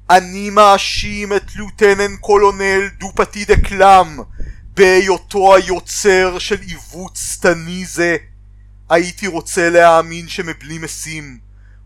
אני 0.09 0.49
מאשים 0.49 1.33
את 1.33 1.55
לוטנן 1.55 2.15
קולונל 2.15 2.87
דופטי 2.99 3.45
דה 3.45 3.55
קלאם 3.57 4.19
בהיותו 4.75 5.55
היוצר 5.55 6.39
של 6.39 6.61
עיוות 6.61 7.15
שטני 7.15 7.85
זה. 7.85 8.17
הייתי 8.89 9.27
רוצה 9.27 9.69
להאמין 9.69 10.27
שמבלי 10.27 10.77
משים 10.77 11.37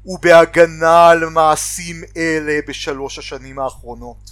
ובהגנה 0.06 1.10
על 1.10 1.30
מעשים 1.30 2.04
אלה 2.18 2.60
בשלוש 2.68 3.20
השנים 3.20 3.60
האחרונות. 3.60 4.32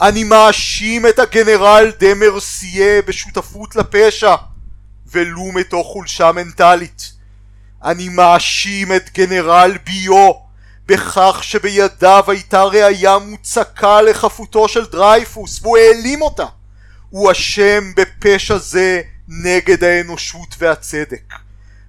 אני 0.00 0.24
מאשים 0.24 1.06
את 1.06 1.18
הגנרל 1.18 1.92
דה 2.00 2.14
מרסייה 2.14 3.02
בשותפות 3.02 3.76
לפשע 3.76 4.34
ולו 5.06 5.52
מתוך 5.52 5.86
חולשה 5.86 6.32
מנטלית. 6.32 7.12
אני 7.84 8.08
מאשים 8.08 8.92
את 8.92 9.10
גנרל 9.14 9.78
ביו 9.84 10.45
בכך 10.86 11.38
שבידיו 11.42 12.24
הייתה 12.28 12.62
ראייה 12.62 13.18
מוצקה 13.18 14.02
לחפותו 14.02 14.68
של 14.68 14.84
דרייפוס 14.84 15.62
והוא 15.62 15.78
העלים 15.78 16.22
אותה. 16.22 16.46
הוא 17.10 17.32
אשם 17.32 17.92
בפשע 17.96 18.58
זה 18.58 19.02
נגד 19.28 19.84
האנושות 19.84 20.54
והצדק. 20.58 21.34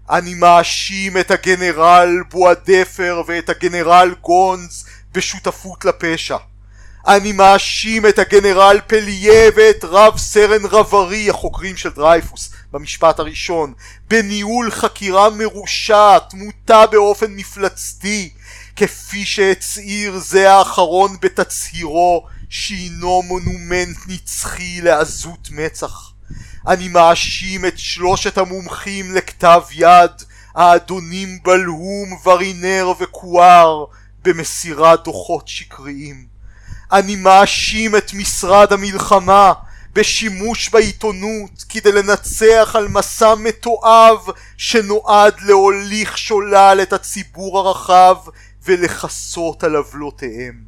אני 0.09 0.33
מאשים 0.33 1.17
את 1.17 1.31
הגנרל 1.31 2.23
בועדפר 2.31 3.23
ואת 3.27 3.49
הגנרל 3.49 4.15
גונז 4.21 4.85
בשותפות 5.11 5.85
לפשע. 5.85 6.37
אני 7.07 7.31
מאשים 7.31 8.05
את 8.05 8.19
הגנרל 8.19 8.79
פליה 8.87 9.51
ואת 9.55 9.83
רב 9.83 10.17
סרן 10.17 10.65
רברי 10.65 11.29
החוקרים 11.29 11.77
של 11.77 11.89
דרייפוס 11.89 12.49
במשפט 12.71 13.19
הראשון 13.19 13.73
בניהול 14.07 14.71
חקירה 14.71 15.29
מרושעת 15.29 16.33
מוטה 16.33 16.85
באופן 16.87 17.31
מפלצתי 17.35 18.29
כפי 18.77 19.25
שהצהיר 19.25 20.19
זה 20.19 20.51
האחרון 20.53 21.17
בתצהירו 21.21 22.27
שהינו 22.49 23.21
מונומנט 23.21 23.97
נצחי 24.07 24.81
לעזות 24.81 25.47
מצח. 25.51 26.11
אני 26.67 26.87
מאשים 26.87 27.65
את 27.65 27.79
שלושת 27.79 28.37
המומחים 28.37 29.15
לכתב 29.15 29.61
יד, 29.71 30.11
האדונים 30.55 31.39
בלהום, 31.43 32.17
ורינר 32.25 32.93
וקואר, 32.99 33.85
במסירת 34.23 35.03
דוחות 35.03 35.47
שקריים. 35.47 36.25
אני 36.91 37.15
מאשים 37.15 37.95
את 37.95 38.13
משרד 38.13 38.73
המלחמה 38.73 39.53
בשימוש 39.93 40.69
בעיתונות 40.69 41.65
כדי 41.69 41.91
לנצח 41.91 42.71
על 42.73 42.87
מסע 42.87 43.35
מתועב 43.35 44.17
שנועד 44.57 45.33
להוליך 45.41 46.17
שולל 46.17 46.79
את 46.81 46.93
הציבור 46.93 47.59
הרחב 47.59 48.17
ולכסות 48.67 49.63
על 49.63 49.75
עוולותיהם. 49.75 50.63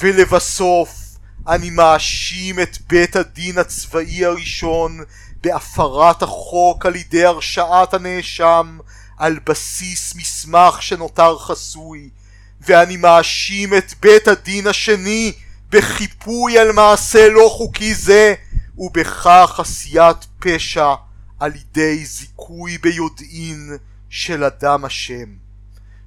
ולבסוף 0.00 1.10
אני 1.48 1.70
מאשים 1.70 2.60
את 2.60 2.78
בית 2.88 3.16
הדין 3.16 3.58
הצבאי 3.58 4.24
הראשון 4.24 5.00
בהפרת 5.40 6.22
החוק 6.22 6.86
על 6.86 6.96
ידי 6.96 7.24
הרשעת 7.24 7.94
הנאשם 7.94 8.78
על 9.18 9.38
בסיס 9.46 10.14
מסמך 10.14 10.82
שנותר 10.82 11.38
חסוי 11.38 12.10
ואני 12.60 12.96
מאשים 12.96 13.74
את 13.74 13.94
בית 14.00 14.28
הדין 14.28 14.66
השני 14.66 15.32
בחיפוי 15.70 16.58
על 16.58 16.72
מעשה 16.72 17.28
לא 17.28 17.48
חוקי 17.52 17.94
זה 17.94 18.34
ובכך 18.78 19.60
עשיית 19.60 20.26
פשע 20.38 20.94
על 21.40 21.52
ידי 21.56 22.04
זיכוי 22.04 22.78
ביודעין 22.78 23.76
של 24.08 24.44
אדם 24.44 24.84
אשם. 24.84 25.49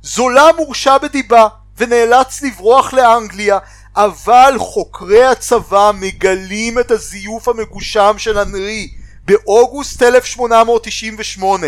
זולה 0.03 0.47
מורשע 0.57 0.97
בדיבה 0.97 1.47
ונאלץ 1.77 2.41
לברוח 2.41 2.93
לאנגליה 2.93 3.57
אבל 3.95 4.55
חוקרי 4.57 5.25
הצבא 5.25 5.91
מגלים 5.99 6.79
את 6.79 6.91
הזיוף 6.91 7.47
המגושם 7.47 8.13
של 8.17 8.37
אנרי 8.37 8.93
באוגוסט 9.25 10.03
1898 10.03 11.67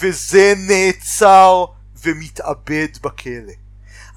וזה 0.00 0.54
נעצר 0.56 1.64
ומתאבד 2.04 2.88
בכלא. 3.02 3.63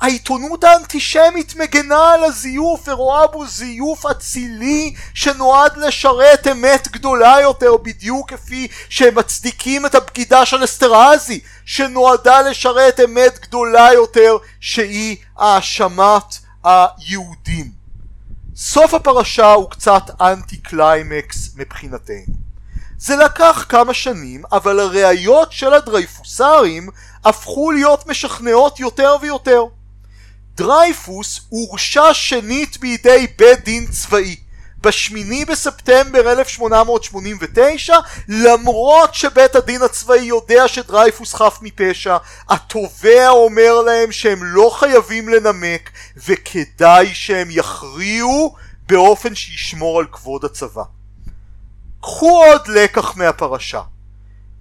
העיתונות 0.02 0.64
האנטישמית 0.64 1.56
מגנה 1.56 2.14
על 2.14 2.24
הזיוף 2.24 2.88
ורואה 2.88 3.28
בו 3.28 3.48
זיוף 3.48 4.06
אצילי 4.06 4.94
שנועד 5.14 5.78
לשרת 5.78 6.48
אמת 6.48 6.88
גדולה 6.88 7.38
יותר 7.42 7.78
בדיוק 7.78 8.30
כפי 8.34 8.68
שהם 8.90 9.16
מצדיקים 9.16 9.86
את 9.86 9.96
הבגידה 9.96 10.46
של 10.46 10.64
אסטרזי 10.64 11.40
שנועדה 11.66 12.42
לשרת 12.42 13.00
אמת 13.00 13.40
גדולה 13.40 13.90
יותר 13.94 14.38
שהיא 14.60 15.18
האשמת 15.38 16.38
היהודים. 16.64 17.72
סוף 18.56 18.94
הפרשה 18.94 19.54
הוא 19.54 19.70
קצת 19.70 20.04
אנטי 20.22 20.58
קליימקס 20.58 21.50
מבחינתנו. 21.56 22.34
זה 22.98 23.16
לקח 23.16 23.66
כמה 23.70 23.94
שנים, 23.94 24.44
אבל 24.52 24.80
הראיות 24.80 25.52
של 25.52 25.74
הדרייפוסרים 25.74 26.90
הפכו 27.26 27.72
להיות 27.72 28.08
משכנעות 28.08 28.80
יותר 28.80 29.16
ויותר. 29.22 29.64
דרייפוס 30.58 31.42
הורשע 31.50 32.14
שנית 32.14 32.78
בידי 32.78 33.28
בית 33.38 33.64
דין 33.64 33.88
צבאי 33.88 34.36
בשמיני 34.82 35.46
בספטמבר 35.46 36.32
1889 36.32 37.96
למרות 38.28 39.16
שבית 39.16 39.56
הדין 39.56 39.82
הצבאי 39.82 40.22
יודע 40.22 40.68
שדרייפוס 40.68 41.34
חף 41.34 41.60
מפשע 41.62 42.18
התובע 42.50 43.30
אומר 43.30 43.82
להם 43.82 44.12
שהם 44.12 44.40
לא 44.44 44.76
חייבים 44.80 45.30
לנמק 45.30 45.90
וכדאי 46.18 47.14
שהם 47.14 47.48
יכריעו 47.52 48.56
באופן 48.88 49.36
שישמור 49.36 50.00
על 50.00 50.06
כבוד 50.12 50.46
הצבא 50.46 50.84
קחו 52.02 52.44
עוד 52.46 52.68
לקח 52.68 53.18
מהפרשה. 53.18 53.82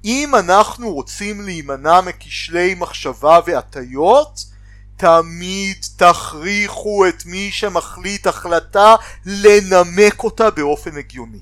אם 0.05 0.35
אנחנו 0.35 0.95
רוצים 0.95 1.41
להימנע 1.41 2.01
מכשלי 2.01 2.75
מחשבה 2.75 3.41
והטיות, 3.47 4.56
תמיד 4.97 5.77
תכריחו 5.97 7.07
את 7.09 7.27
מי 7.27 7.51
שמחליט 7.53 8.27
החלטה 8.27 8.95
לנמק 9.27 10.25
אותה 10.25 10.51
באופן 10.51 10.97
הגיוני. 10.99 11.39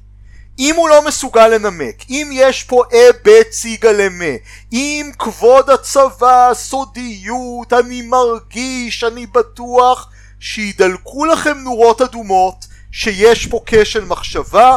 אם 0.58 0.74
הוא 0.76 0.88
לא 0.88 1.06
מסוגל 1.06 1.48
לנמק, 1.48 2.10
אם 2.10 2.30
יש 2.32 2.64
פה 2.64 2.82
היבט 2.90 3.52
סיגה 3.52 3.92
למה, 3.92 4.34
אם 4.72 5.10
כבוד 5.18 5.70
הצבא, 5.70 6.50
סודיות, 6.54 7.72
אני 7.72 8.02
מרגיש, 8.02 9.04
אני 9.04 9.26
בטוח, 9.26 10.08
שידלקו 10.40 11.24
לכם 11.24 11.58
נורות 11.58 12.00
אדומות 12.00 12.66
שיש 12.92 13.46
פה 13.46 13.60
כשל 13.66 14.04
מחשבה 14.04 14.76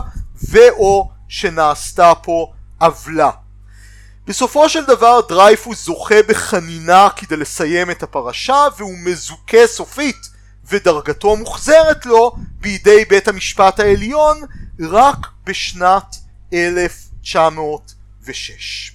ואו 0.50 1.10
שנעשתה 1.30 2.14
פה 2.24 2.52
עוולה. 2.80 3.32
בסופו 4.28 4.70
של 4.70 4.86
דבר 4.86 5.20
דרייפוס 5.30 5.86
זוכה 5.86 6.24
בחנינה 6.28 7.08
כדי 7.16 7.38
לסיים 7.38 7.92
את 7.92 8.04
הפרשה 8.04 8.66
והוא 8.78 8.98
מזוכה 8.98 9.68
סופית 9.68 10.30
ודרגתו 10.66 11.36
מוחזרת 11.36 12.06
לו 12.06 12.36
בידי 12.60 13.06
בית 13.06 13.28
המשפט 13.28 13.80
העליון 13.80 14.42
רק 14.80 15.18
בשנת 15.44 16.16
1906. 16.54 18.92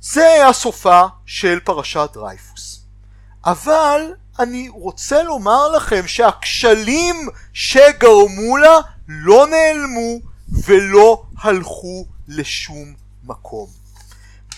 זה 0.00 0.26
היה 0.26 0.52
סופה 0.52 1.02
של 1.26 1.60
פרשת 1.64 2.10
דרייפוס. 2.14 2.80
אבל 3.44 4.00
אני 4.38 4.68
רוצה 4.68 5.22
לומר 5.22 5.68
לכם 5.68 6.06
שהכשלים 6.06 7.28
שגרמו 7.52 8.56
לה 8.56 8.76
לא 9.08 9.46
נעלמו 9.46 10.20
ולא 10.64 11.22
הלכו 11.38 12.06
לשום 12.28 12.88
מקום. 12.88 13.05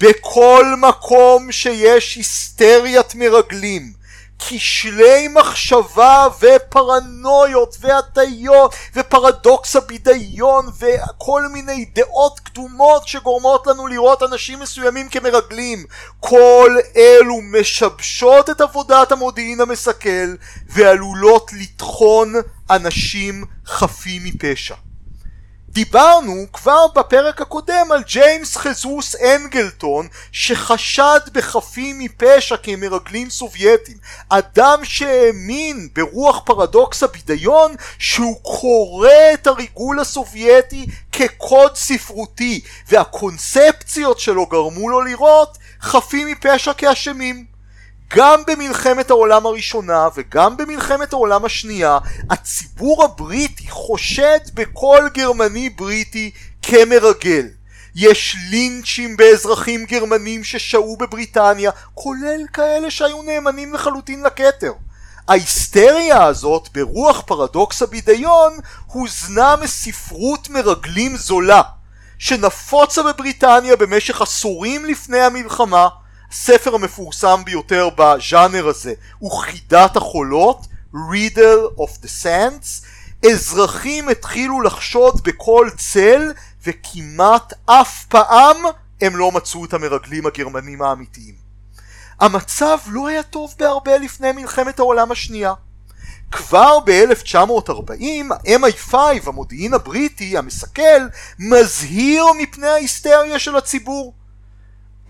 בכל 0.01 0.67
מקום 0.79 1.53
שיש 1.53 2.17
היסטריית 2.17 3.15
מרגלים, 3.15 3.99
כשלי 4.39 5.29
מחשבה 5.29 6.27
ופרנויות 6.41 7.77
והטיות 7.81 8.75
ופרדוקס 8.97 9.77
הבידיון 9.77 10.67
וכל 10.79 11.49
מיני 11.53 11.85
דעות 11.95 12.41
קדומות 12.41 13.09
שגורמות 13.09 13.67
לנו 13.67 13.87
לראות 13.87 14.23
אנשים 14.23 14.61
מסוימים 14.61 15.09
כמרגלים 15.09 15.85
כל 16.21 16.77
אלו 16.97 17.41
משבשות 17.43 18.51
את 18.51 18.61
עבודת 18.61 19.13
המודיעין 19.13 19.61
המסכל 19.61 20.35
ועלולות 20.69 21.51
לטחון 21.53 22.35
אנשים 22.71 23.45
חפים 23.67 24.25
מפשע 24.25 24.75
דיברנו 25.71 26.47
כבר 26.53 26.87
בפרק 26.95 27.41
הקודם 27.41 27.87
על 27.91 28.03
ג'יימס 28.03 28.57
חזוס 28.57 29.17
אנגלטון 29.17 30.09
שחשד 30.33 31.21
בחפים 31.33 31.99
מפשע 31.99 32.57
כמרגלים 32.57 33.31
סובייטים. 33.31 33.97
אדם 34.29 34.81
שהאמין 34.83 35.89
ברוח 35.95 36.41
פרדוקס 36.45 37.03
הבידיון 37.03 37.75
שהוא 37.99 38.41
קורא 38.43 39.09
את 39.35 39.47
הריגול 39.47 40.01
הסובייטי 40.01 40.87
כקוד 41.13 41.77
ספרותי 41.77 42.61
והקונספציות 42.89 44.21
שלו 44.21 44.47
גרמו 44.47 44.89
לו 44.89 45.01
לראות 45.01 45.59
חפים 45.81 46.29
מפשע 46.29 46.73
כאשמים 46.73 47.58
גם 48.15 48.43
במלחמת 48.47 49.11
העולם 49.11 49.47
הראשונה 49.47 50.09
וגם 50.15 50.57
במלחמת 50.57 51.13
העולם 51.13 51.45
השנייה 51.45 51.99
הציבור 52.31 53.05
הבריטי 53.05 53.71
חושד 53.71 54.39
בכל 54.55 55.09
גרמני 55.15 55.71
בריטי 55.71 56.31
כמרגל. 56.63 57.47
יש 57.95 58.37
לינצ'ים 58.51 59.17
באזרחים 59.17 59.85
גרמנים 59.85 60.45
ששהו 60.45 60.97
בבריטניה 60.97 61.71
כולל 61.95 62.41
כאלה 62.53 62.91
שהיו 62.91 63.23
נאמנים 63.23 63.75
לחלוטין 63.75 64.23
לכתר. 64.23 64.73
ההיסטריה 65.29 66.25
הזאת 66.25 66.69
ברוח 66.75 67.23
פרדוקס 67.27 67.83
הבידיון 67.83 68.59
הוזנה 68.87 69.57
מספרות 69.63 70.51
מרגלים 70.51 71.17
זולה 71.17 71.63
שנפוצה 72.19 73.03
בבריטניה 73.03 73.77
במשך 73.77 74.23
עשורים 74.23 74.85
לפני 74.85 75.21
המלחמה 75.21 75.89
הספר 76.33 76.75
המפורסם 76.75 77.41
ביותר 77.45 77.89
בז'אנר 77.97 78.69
הזה 78.69 78.93
הוא 79.19 79.31
חידת 79.31 79.97
החולות 79.97 80.67
Reader 80.95 81.81
of 81.81 82.05
the 82.05 82.25
Sands 82.25 82.87
אזרחים 83.31 84.09
התחילו 84.09 84.61
לחשוד 84.61 85.21
בכל 85.25 85.69
צל 85.77 86.33
וכמעט 86.67 87.53
אף 87.67 88.05
פעם 88.05 88.57
הם 89.01 89.17
לא 89.17 89.33
מצאו 89.33 89.65
את 89.65 89.75
המרגלים 89.75 90.27
הגרמנים 90.27 90.83
האמיתיים. 90.83 91.35
המצב 92.21 92.79
לא 92.87 93.09
היה 93.09 93.23
טוב 93.23 93.55
בהרבה 93.59 93.99
לפני 93.99 94.33
מלחמת 94.33 94.79
העולם 94.79 95.13
השנייה. 95.13 95.53
כבר 96.31 96.79
ב-1940 96.85 98.35
ה-MI5 98.35 98.95
המודיעין 99.27 99.75
הבריטי 99.75 100.39
המסכל 100.39 101.09
מזהיר 101.39 102.25
מפני 102.39 102.67
ההיסטריה 102.67 103.39
של 103.39 103.57
הציבור 103.57 104.15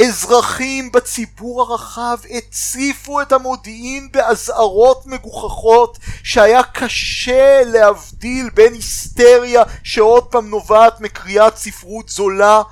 אזרחים 0.03 0.93
בציבור 0.93 1.63
הרחב 1.63 2.19
הציפו 2.31 3.21
את 3.21 3.33
המודיעין 3.33 4.09
באזהרות 4.13 5.07
מגוחכות 5.07 5.99
שהיה 6.23 6.63
קשה 6.63 7.63
להבדיל 7.65 8.51
בין 8.55 8.73
היסטריה 8.75 9.63
שעוד 9.83 10.25
פעם 10.25 10.51
נובעת 10.51 11.01
מקריאת 11.01 11.57
ספרות 11.57 12.09
זולה 12.09 12.63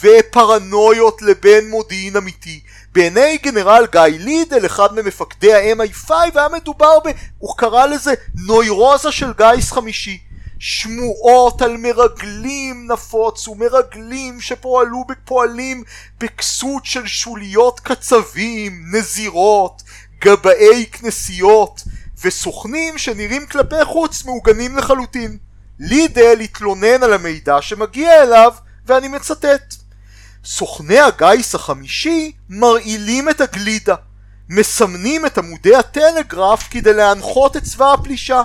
ופרנויות 0.00 1.22
לבין 1.22 1.70
מודיעין 1.70 2.16
אמיתי. 2.16 2.60
בעיני 2.92 3.38
גנרל 3.42 3.86
גיא 3.92 4.00
לידל, 4.00 4.66
אחד 4.66 4.94
ממפקדי 4.94 5.54
ה-MI5, 5.54 6.10
היה 6.34 6.48
מדובר 6.48 6.98
ב... 7.04 7.08
הוא 7.38 7.56
קרא 7.56 7.86
לזה 7.86 8.14
נוירוזה 8.46 9.12
של 9.12 9.32
גיס 9.36 9.72
חמישי. 9.72 10.25
שמועות 10.58 11.62
על 11.62 11.76
מרגלים 11.76 12.92
נפוצו, 12.92 13.54
מרגלים 13.54 14.40
שפועלו 14.40 15.04
בפועלים 15.08 15.82
בכסות 16.20 16.84
של 16.84 17.06
שוליות 17.06 17.80
קצבים, 17.80 18.84
נזירות, 18.92 19.82
גבאי 20.24 20.86
כנסיות 20.92 21.82
וסוכנים 22.24 22.98
שנראים 22.98 23.46
כלפי 23.46 23.84
חוץ 23.84 24.24
מעוגנים 24.24 24.76
לחלוטין. 24.76 25.38
לידל 25.78 26.40
התלונן 26.40 27.02
על 27.02 27.12
המידע 27.12 27.62
שמגיע 27.62 28.22
אליו 28.22 28.54
ואני 28.86 29.08
מצטט 29.08 29.74
סוכני 30.44 30.98
הגיס 30.98 31.54
החמישי 31.54 32.32
מרעילים 32.48 33.28
את 33.28 33.40
הגלידה 33.40 33.94
מסמנים 34.48 35.26
את 35.26 35.38
עמודי 35.38 35.76
הטלגרף 35.76 36.68
כדי 36.70 36.92
להנחות 36.92 37.56
את 37.56 37.64
צבא 37.64 37.92
הפלישה 37.92 38.42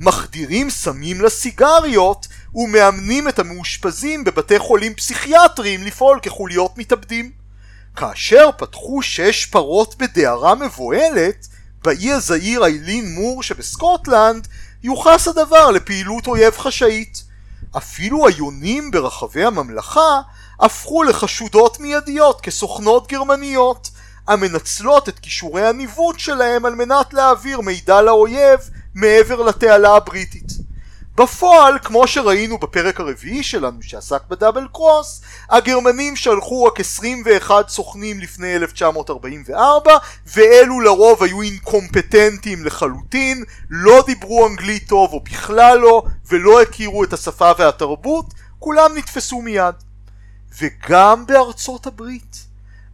מחדירים 0.00 0.70
סמים 0.70 1.20
לסיגריות 1.20 2.28
ומאמנים 2.54 3.28
את 3.28 3.38
המאושפזים 3.38 4.24
בבתי 4.24 4.58
חולים 4.58 4.94
פסיכיאטריים 4.94 5.86
לפעול 5.86 6.18
כחוליות 6.22 6.78
מתאבדים. 6.78 7.30
כאשר 7.96 8.50
פתחו 8.56 9.02
שש 9.02 9.46
פרות 9.46 9.94
בדהרה 9.98 10.54
מבוהלת, 10.54 11.46
באי 11.84 12.12
הזעיר 12.12 12.64
איילין 12.64 13.14
מור 13.14 13.42
שבסקוטלנד 13.42 14.48
יוחס 14.82 15.28
הדבר 15.28 15.70
לפעילות 15.70 16.26
אויב 16.26 16.58
חשאית. 16.58 17.22
אפילו 17.76 18.28
היונים 18.28 18.90
ברחבי 18.90 19.44
הממלכה 19.44 20.20
הפכו 20.60 21.02
לחשודות 21.02 21.80
מיידיות 21.80 22.40
כסוכנות 22.40 23.08
גרמניות 23.08 23.90
המנצלות 24.28 25.08
את 25.08 25.18
כישורי 25.18 25.66
הניווט 25.66 26.18
שלהם 26.18 26.66
על 26.66 26.74
מנת 26.74 27.14
להעביר 27.14 27.60
מידע 27.60 28.02
לאויב 28.02 28.60
מעבר 29.00 29.42
לתעלה 29.42 29.96
הבריטית. 29.96 30.52
בפועל, 31.14 31.78
כמו 31.84 32.06
שראינו 32.06 32.58
בפרק 32.58 33.00
הרביעי 33.00 33.42
שלנו 33.42 33.82
שעסק 33.82 34.22
בדאבל 34.28 34.66
קרוס, 34.72 35.20
הגרמנים 35.50 36.16
שלחו 36.16 36.64
רק 36.64 36.80
21 36.80 37.68
סוכנים 37.68 38.20
לפני 38.20 38.56
1944, 38.56 39.96
ואלו 40.26 40.80
לרוב 40.80 41.22
היו 41.22 41.42
אינקומפטנטים 41.42 42.64
לחלוטין, 42.64 43.44
לא 43.70 44.04
דיברו 44.06 44.46
אנגלית 44.46 44.88
טוב 44.88 45.12
או 45.12 45.20
בכלל 45.20 45.78
לא, 45.78 46.02
ולא 46.28 46.62
הכירו 46.62 47.04
את 47.04 47.12
השפה 47.12 47.50
והתרבות, 47.58 48.26
כולם 48.58 48.90
נתפסו 48.96 49.42
מיד. 49.42 49.74
וגם 50.60 51.26
בארצות 51.26 51.86
הברית. 51.86 52.47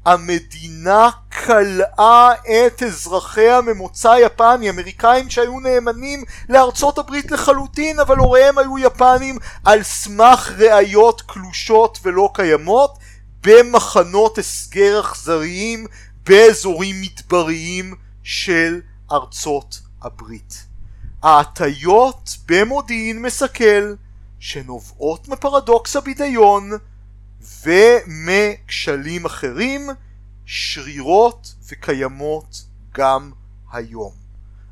המדינה 0.04 1.10
כלאה 1.46 2.32
את 2.34 2.82
אזרחיה 2.82 3.60
ממוצא 3.60 4.16
יפני, 4.20 4.70
אמריקאים 4.70 5.30
שהיו 5.30 5.60
נאמנים 5.60 6.24
לארצות 6.48 6.98
הברית 6.98 7.30
לחלוטין, 7.30 8.00
אבל 8.00 8.16
הוריהם 8.16 8.58
היו 8.58 8.78
יפנים 8.78 9.38
על 9.64 9.82
סמך 9.82 10.52
ראיות 10.58 11.22
קלושות 11.26 11.98
ולא 12.02 12.30
קיימות, 12.34 12.98
במחנות 13.42 14.38
הסגר 14.38 15.00
אכזריים 15.00 15.86
באזורים 16.26 17.00
מדבריים 17.00 17.94
של 18.22 18.80
ארצות 19.12 19.80
הברית. 20.02 20.64
ההטיות 21.22 22.36
במודיעין 22.48 23.22
מסכל 23.22 23.94
שנובעות 24.38 25.28
מפרדוקס 25.28 25.96
הבידיון 25.96 26.70
ומכשלים 27.64 29.24
אחרים 29.24 29.90
שרירות 30.46 31.54
וקיימות 31.68 32.62
גם 32.94 33.32
היום. 33.72 34.12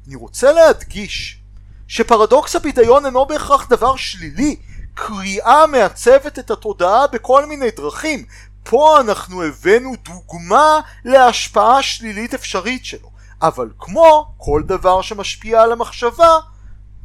אני 0.07 0.15
רוצה 0.15 0.53
להדגיש 0.53 1.41
שפרדוקס 1.89 2.57
הבידיון 2.57 3.07
אינו 3.07 3.27
בהכרח 3.27 3.69
דבר 3.69 3.97
שלילי, 3.97 4.57
קריאה 4.95 5.67
מעצבת 5.67 6.39
את 6.39 6.51
התודעה 6.51 7.07
בכל 7.07 7.47
מיני 7.47 7.71
דרכים. 7.71 8.25
פה 8.65 9.01
אנחנו 9.01 9.43
הבאנו 9.43 9.95
דוגמה 10.03 10.81
להשפעה 11.05 11.83
שלילית 11.83 12.35
אפשרית 12.35 12.85
שלו, 12.85 13.11
אבל 13.43 13.71
כמו 13.79 14.35
כל 14.37 14.63
דבר 14.67 15.03
שמשפיע 15.03 15.63
על 15.63 15.73
המחשבה, 15.73 16.39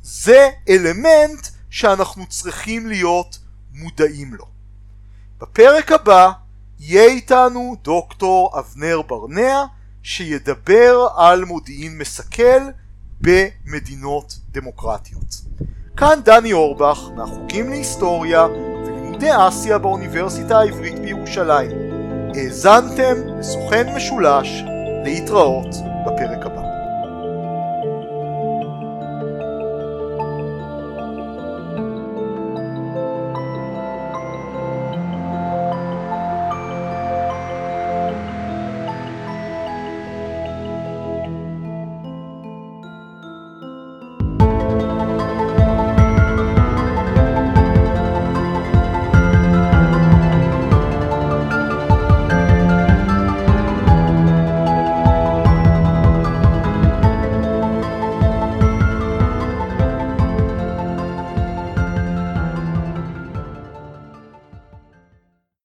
זה 0.02 0.50
אלמנט 0.70 1.48
שאנחנו 1.70 2.26
צריכים 2.28 2.88
להיות 2.88 3.40
מודעים 3.74 4.34
לו. 4.34 4.57
בפרק 5.40 5.92
הבא 5.92 6.32
יהיה 6.80 7.06
איתנו 7.06 7.76
דוקטור 7.82 8.60
אבנר 8.60 9.02
ברנע 9.02 9.64
שידבר 10.04 11.08
על 11.18 11.46
מודיעין 11.46 11.98
מסכל 11.98 12.62
במדינות 13.22 14.40
דמוקרטיות. 14.52 15.36
כאן 15.98 16.20
דני 16.26 16.54
אורבך 16.54 17.00
מהחוגים 17.16 17.70
להיסטוריה 17.70 18.46
ולימודי 18.46 19.30
אסיה 19.48 19.78
באוניברסיטה 19.78 20.60
העברית 20.60 21.00
בירושלים. 21.00 21.72
האזנתם 22.36 23.16
לסוכן 23.40 23.96
משולש 23.96 24.64
להתראות 25.04 25.76
בפרק 26.06 26.46